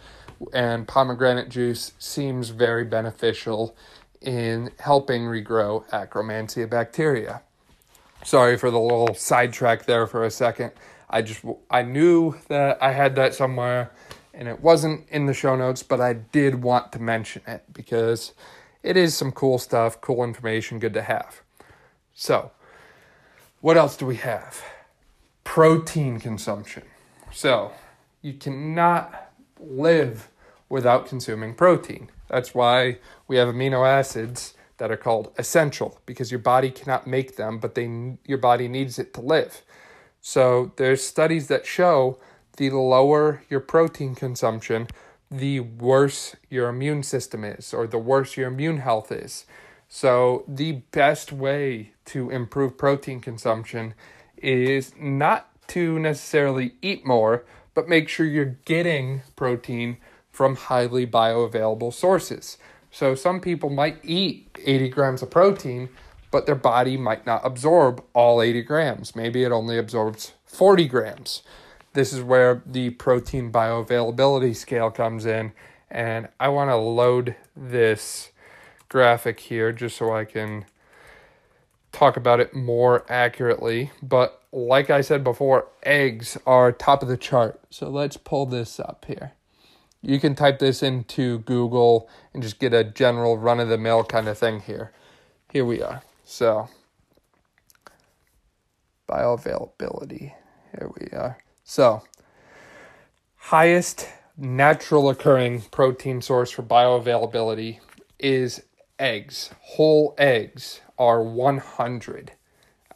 [0.53, 3.75] and pomegranate juice seems very beneficial
[4.21, 7.41] in helping regrow Akkermansia bacteria.
[8.23, 10.73] Sorry for the little sidetrack there for a second.
[11.09, 13.89] I just I knew that I had that somewhere
[14.31, 18.33] and it wasn't in the show notes, but I did want to mention it because
[18.83, 21.41] it is some cool stuff, cool information, good to have.
[22.13, 22.51] So,
[23.59, 24.61] what else do we have?
[25.43, 26.83] Protein consumption.
[27.31, 27.71] So,
[28.21, 30.29] you cannot live
[30.69, 32.09] without consuming protein.
[32.27, 37.35] That's why we have amino acids that are called essential because your body cannot make
[37.35, 39.61] them, but they your body needs it to live.
[40.21, 42.17] So there's studies that show
[42.57, 44.87] the lower your protein consumption,
[45.31, 49.45] the worse your immune system is or the worse your immune health is.
[49.91, 53.95] So, the best way to improve protein consumption
[54.41, 59.97] is not to necessarily eat more, but make sure you're getting protein
[60.31, 62.57] from highly bioavailable sources.
[62.91, 65.89] So, some people might eat 80 grams of protein,
[66.31, 69.15] but their body might not absorb all 80 grams.
[69.15, 71.43] Maybe it only absorbs 40 grams.
[71.93, 75.53] This is where the protein bioavailability scale comes in.
[75.89, 78.29] And I want to load this
[78.89, 80.65] graphic here just so I can
[81.99, 83.91] talk about it more accurately.
[84.01, 87.59] But like I said before, eggs are top of the chart.
[87.69, 89.33] So let's pull this up here.
[90.01, 94.05] You can type this into Google and just get a general run of the mill
[94.05, 94.93] kind of thing here.
[95.51, 96.01] Here we are.
[96.23, 96.69] So,
[99.09, 100.33] bioavailability.
[100.71, 101.39] Here we are.
[101.65, 102.03] So,
[103.35, 107.79] highest natural occurring protein source for bioavailability
[108.19, 108.63] is
[108.97, 109.49] eggs.
[109.59, 112.33] Whole eggs are 100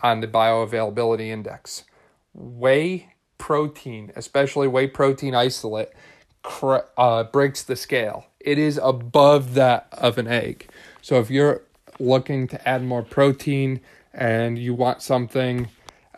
[0.01, 1.85] on the bioavailability index.
[2.33, 5.89] Whey protein, especially whey protein isolate,
[6.97, 8.27] uh, breaks the scale.
[8.39, 10.67] It is above that of an egg.
[11.01, 11.63] So if you're
[11.99, 13.79] looking to add more protein
[14.13, 15.69] and you want something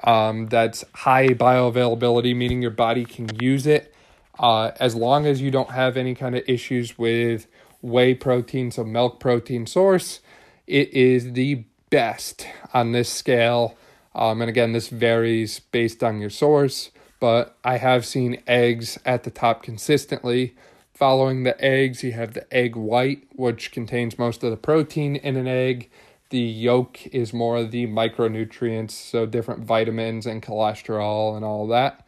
[0.03, 3.93] um, that's high bioavailability, meaning your body can use it,
[4.39, 7.47] uh, as long as you don't have any kind of issues with
[7.81, 10.21] whey protein, so milk protein source,
[10.67, 11.63] it is the
[11.95, 13.77] best on this scale.
[14.13, 16.91] Um, and again, this varies based on your source,
[17.21, 20.55] but I have seen eggs at the top consistently.
[20.93, 25.37] Following the eggs, you have the egg white, which contains most of the protein in
[25.37, 25.89] an egg.
[26.31, 32.05] The yolk is more of the micronutrients, so different vitamins and cholesterol and all that.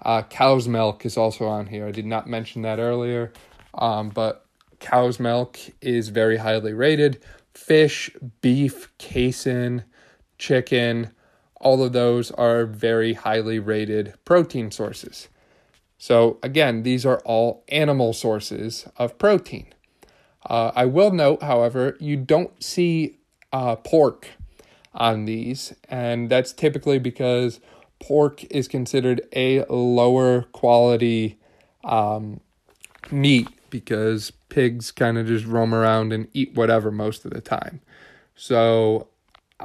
[0.00, 1.88] Uh, cow's milk is also on here.
[1.88, 3.32] I did not mention that earlier,
[3.74, 4.46] um, but
[4.78, 7.20] cow's milk is very highly rated.
[7.54, 9.84] Fish, beef, casein,
[10.38, 11.10] chicken,
[11.60, 15.28] all of those are very highly rated protein sources.
[15.96, 19.72] So, again, these are all animal sources of protein.
[20.44, 23.18] Uh, I will note, however, you don't see
[23.52, 24.28] uh, pork
[24.92, 27.60] on these, and that's typically because
[27.98, 31.38] pork is considered a lower quality
[31.84, 32.40] um,
[33.10, 37.80] meat because pigs kind of just roam around and eat whatever most of the time.
[38.36, 39.08] So,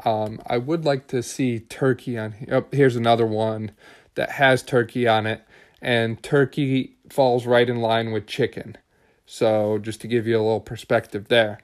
[0.04, 2.48] um, I would like to see turkey on here.
[2.56, 3.70] Oh, here's another one
[4.16, 5.44] that has turkey on it
[5.80, 8.80] and turkey falls right in line with chicken.
[9.28, 11.60] So, just to give you a little perspective there.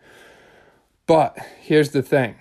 [1.07, 2.35] But here's the thing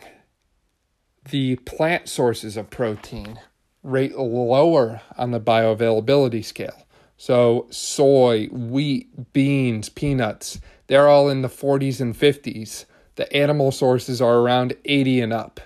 [1.30, 3.40] the plant sources of protein
[3.82, 6.83] rate lower on the bioavailability scale.
[7.26, 12.84] So, soy, wheat, beans, peanuts, they're all in the 40s and 50s.
[13.14, 15.58] The animal sources are around 80 and up.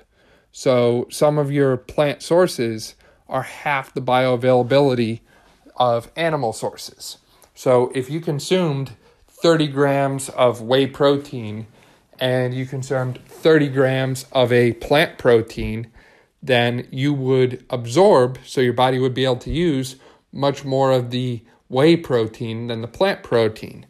[0.52, 2.94] So, some of your plant sources
[3.28, 5.18] are half the bioavailability
[5.74, 7.18] of animal sources.
[7.54, 8.92] So if you consumed
[9.26, 11.66] 30 grams of whey protein
[12.20, 15.90] and you consumed 30 grams of a plant protein,
[16.40, 19.96] then you would absorb, so your body would be able to use
[20.32, 23.86] much more of the whey protein than the plant protein.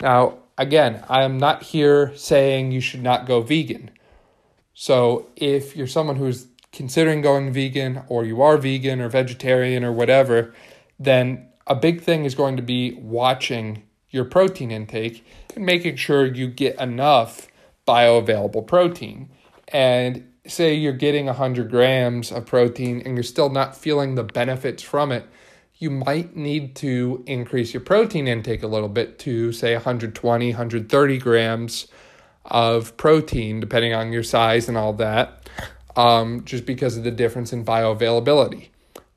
[0.00, 3.90] Now, again, I am not here saying you should not go vegan.
[4.74, 9.92] So if you're someone who's considering going vegan or you are vegan or vegetarian or
[9.92, 10.54] whatever,
[10.98, 16.26] then a big thing is going to be watching your protein intake and making sure
[16.26, 17.48] you get enough
[17.86, 19.30] bioavailable protein.
[19.68, 24.82] And say you're getting 100 grams of protein and you're still not feeling the benefits
[24.82, 25.26] from it,
[25.80, 31.18] you might need to increase your protein intake a little bit to say 120, 130
[31.18, 31.88] grams
[32.44, 35.48] of protein, depending on your size and all that,
[35.96, 38.68] um, just because of the difference in bioavailability.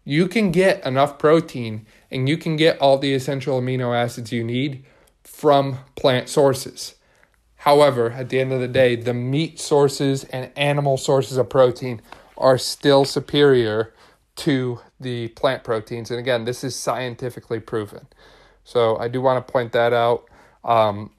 [0.06, 4.44] You can get enough protein and you can get all the essential amino acids you
[4.44, 4.86] need
[5.22, 6.96] from plant sources.
[7.58, 12.02] However, at the end of the day, the meat sources and animal sources of protein
[12.38, 13.94] are still superior
[14.36, 16.10] to the plant proteins.
[16.10, 18.08] And again, this is scientifically proven.
[18.64, 20.26] So I do want to point that out.
[20.64, 21.12] Um,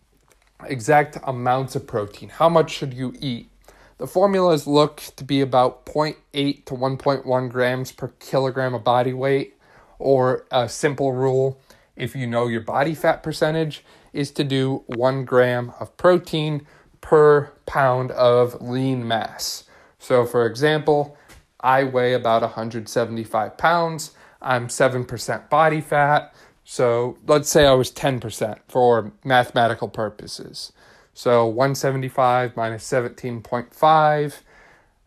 [0.66, 2.30] exact amounts of protein.
[2.30, 3.50] How much should you eat?
[3.98, 9.56] The formulas look to be about 0.8 to 1.1 grams per kilogram of body weight,
[9.98, 11.60] or a simple rule,
[11.94, 16.66] if you know your body fat percentage, is to do 1 gram of protein
[17.00, 19.64] per pound of lean mass.
[19.98, 21.16] So, for example,
[21.64, 24.10] I weigh about 175 pounds.
[24.42, 26.34] I'm 7% body fat.
[26.62, 30.72] So let's say I was 10% for mathematical purposes.
[31.14, 34.40] So 175 minus 17.5.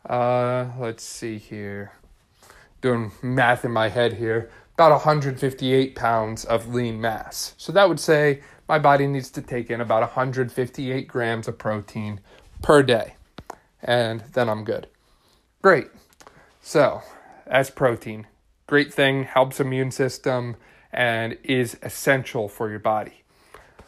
[0.04, 1.92] Uh, let's see here.
[2.80, 4.50] Doing math in my head here.
[4.74, 7.54] About 158 pounds of lean mass.
[7.56, 12.20] So that would say my body needs to take in about 158 grams of protein
[12.62, 13.14] per day.
[13.80, 14.88] And then I'm good.
[15.62, 15.86] Great.
[16.68, 17.00] So,
[17.46, 18.26] as protein.
[18.66, 20.56] Great thing, helps immune system,
[20.92, 23.22] and is essential for your body.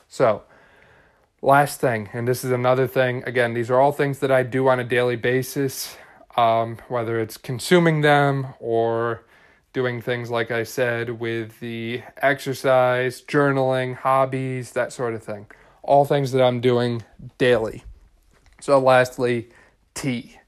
[0.09, 0.45] So,
[1.43, 3.23] last thing, and this is another thing.
[3.27, 5.95] Again, these are all things that I do on a daily basis,
[6.39, 9.27] um, whether it's consuming them or
[9.75, 15.49] doing things like I said with the exercise, journaling, hobbies, that sort of thing.
[15.83, 17.03] All things that I'm doing
[17.37, 17.85] daily.
[18.59, 19.51] So, lastly,
[19.93, 20.40] tea.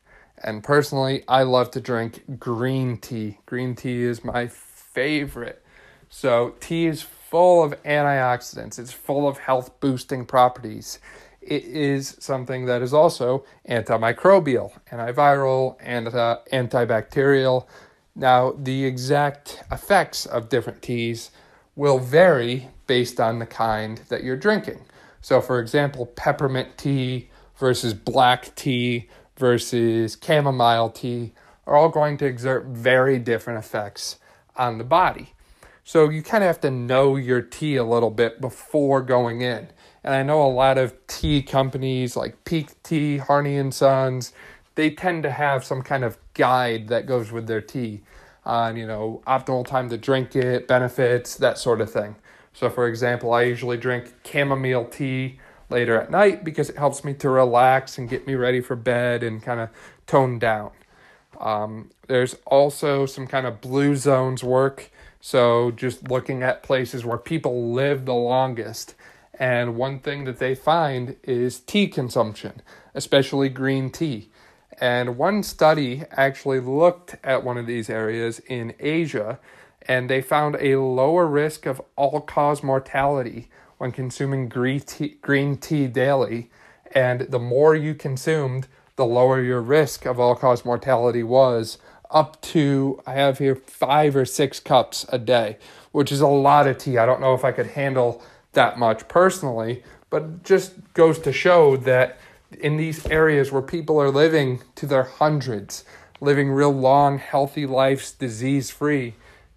[0.43, 3.39] And personally, I love to drink green tea.
[3.47, 5.65] Green tea is my favorite.
[6.09, 10.99] So, tea is full of antioxidants, it's full of health boosting properties.
[11.41, 17.67] It is something that is also antimicrobial, antiviral, and antibacterial.
[18.15, 21.31] Now, the exact effects of different teas
[21.75, 24.85] will vary based on the kind that you're drinking.
[25.23, 29.09] So, for example, peppermint tea versus black tea
[29.43, 31.33] versus chamomile tea
[31.67, 34.21] are all going to exert very different effects
[34.55, 35.33] on the body.
[35.83, 39.67] So you kind of have to know your tea a little bit before going in.
[40.05, 44.33] And I know a lot of tea companies like Pique Tea, Harney and Sons,
[44.77, 48.03] they tend to have some kind of guide that goes with their tea
[48.45, 52.15] on, you know, optimal time to drink it, benefits, that sort of thing.
[52.53, 55.41] So for example, I usually drink chamomile tea
[55.73, 59.23] later at night because it helps me to relax and get me ready for bed
[59.23, 59.71] and kind of
[60.07, 60.71] tone down.
[61.41, 64.91] Um, there's also some kind of blue zones work.
[65.21, 68.95] So, just looking at places where people live the longest.
[69.39, 72.61] And one thing that they find is tea consumption,
[72.95, 74.31] especially green tea.
[74.81, 79.39] And one study actually looked at one of these areas in Asia,
[79.83, 83.49] and they found a lower risk of all cause mortality
[83.83, 86.49] when consuming green tea, green tea daily,
[86.95, 91.79] and the more you consumed, the lower your risk of all cause mortality was,
[92.09, 95.57] up to, I have here five or six cups a day,
[95.91, 96.97] which is a lot of tea.
[96.97, 98.23] I don't know if I could handle
[98.53, 102.19] that much personally, but just goes to show that
[102.61, 105.85] in these areas where people are living to their hundreds,
[106.21, 109.15] living real long, healthy lives, disease free,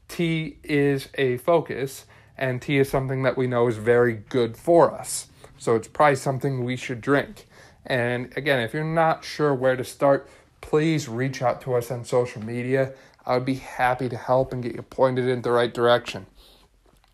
[0.07, 2.05] tea is a focus
[2.37, 5.27] and tea is something that we know is very good for us.
[5.57, 7.47] So it's probably something we should drink.
[7.85, 10.27] And again, if you're not sure where to start,
[10.61, 12.93] please reach out to us on social media.
[13.25, 16.25] I would be happy to help and get you pointed in the right direction.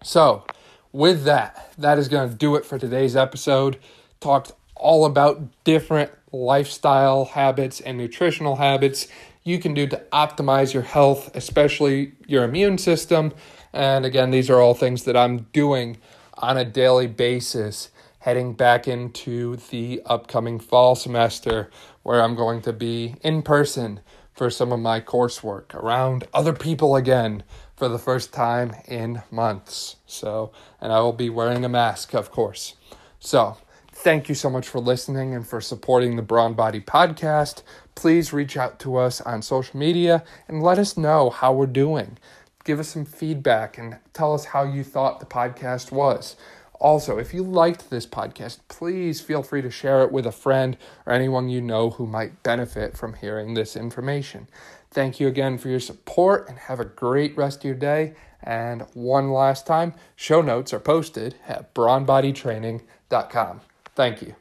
[0.03, 0.43] So,
[0.91, 3.77] with that, that is going to do it for today's episode.
[4.19, 9.07] Talked all about different lifestyle habits and nutritional habits
[9.43, 13.33] you can do to optimize your health, especially your immune system
[13.73, 15.97] and again, these are all things that I'm doing
[16.37, 21.69] on a daily basis heading back into the upcoming fall semester
[22.03, 23.99] where I'm going to be in person
[24.33, 27.43] for some of my coursework around other people again
[27.75, 29.95] for the first time in months.
[30.05, 32.75] So, and I will be wearing a mask, of course.
[33.19, 33.57] So,
[33.91, 37.63] thank you so much for listening and for supporting the Brawn Body podcast.
[37.95, 42.17] Please reach out to us on social media and let us know how we're doing
[42.63, 46.35] give us some feedback and tell us how you thought the podcast was.
[46.79, 50.77] Also, if you liked this podcast, please feel free to share it with a friend
[51.05, 54.47] or anyone you know who might benefit from hearing this information.
[54.89, 58.15] Thank you again for your support and have a great rest of your day.
[58.41, 63.61] And one last time, show notes are posted at brawnbodytraining.com.
[63.95, 64.35] Thank you.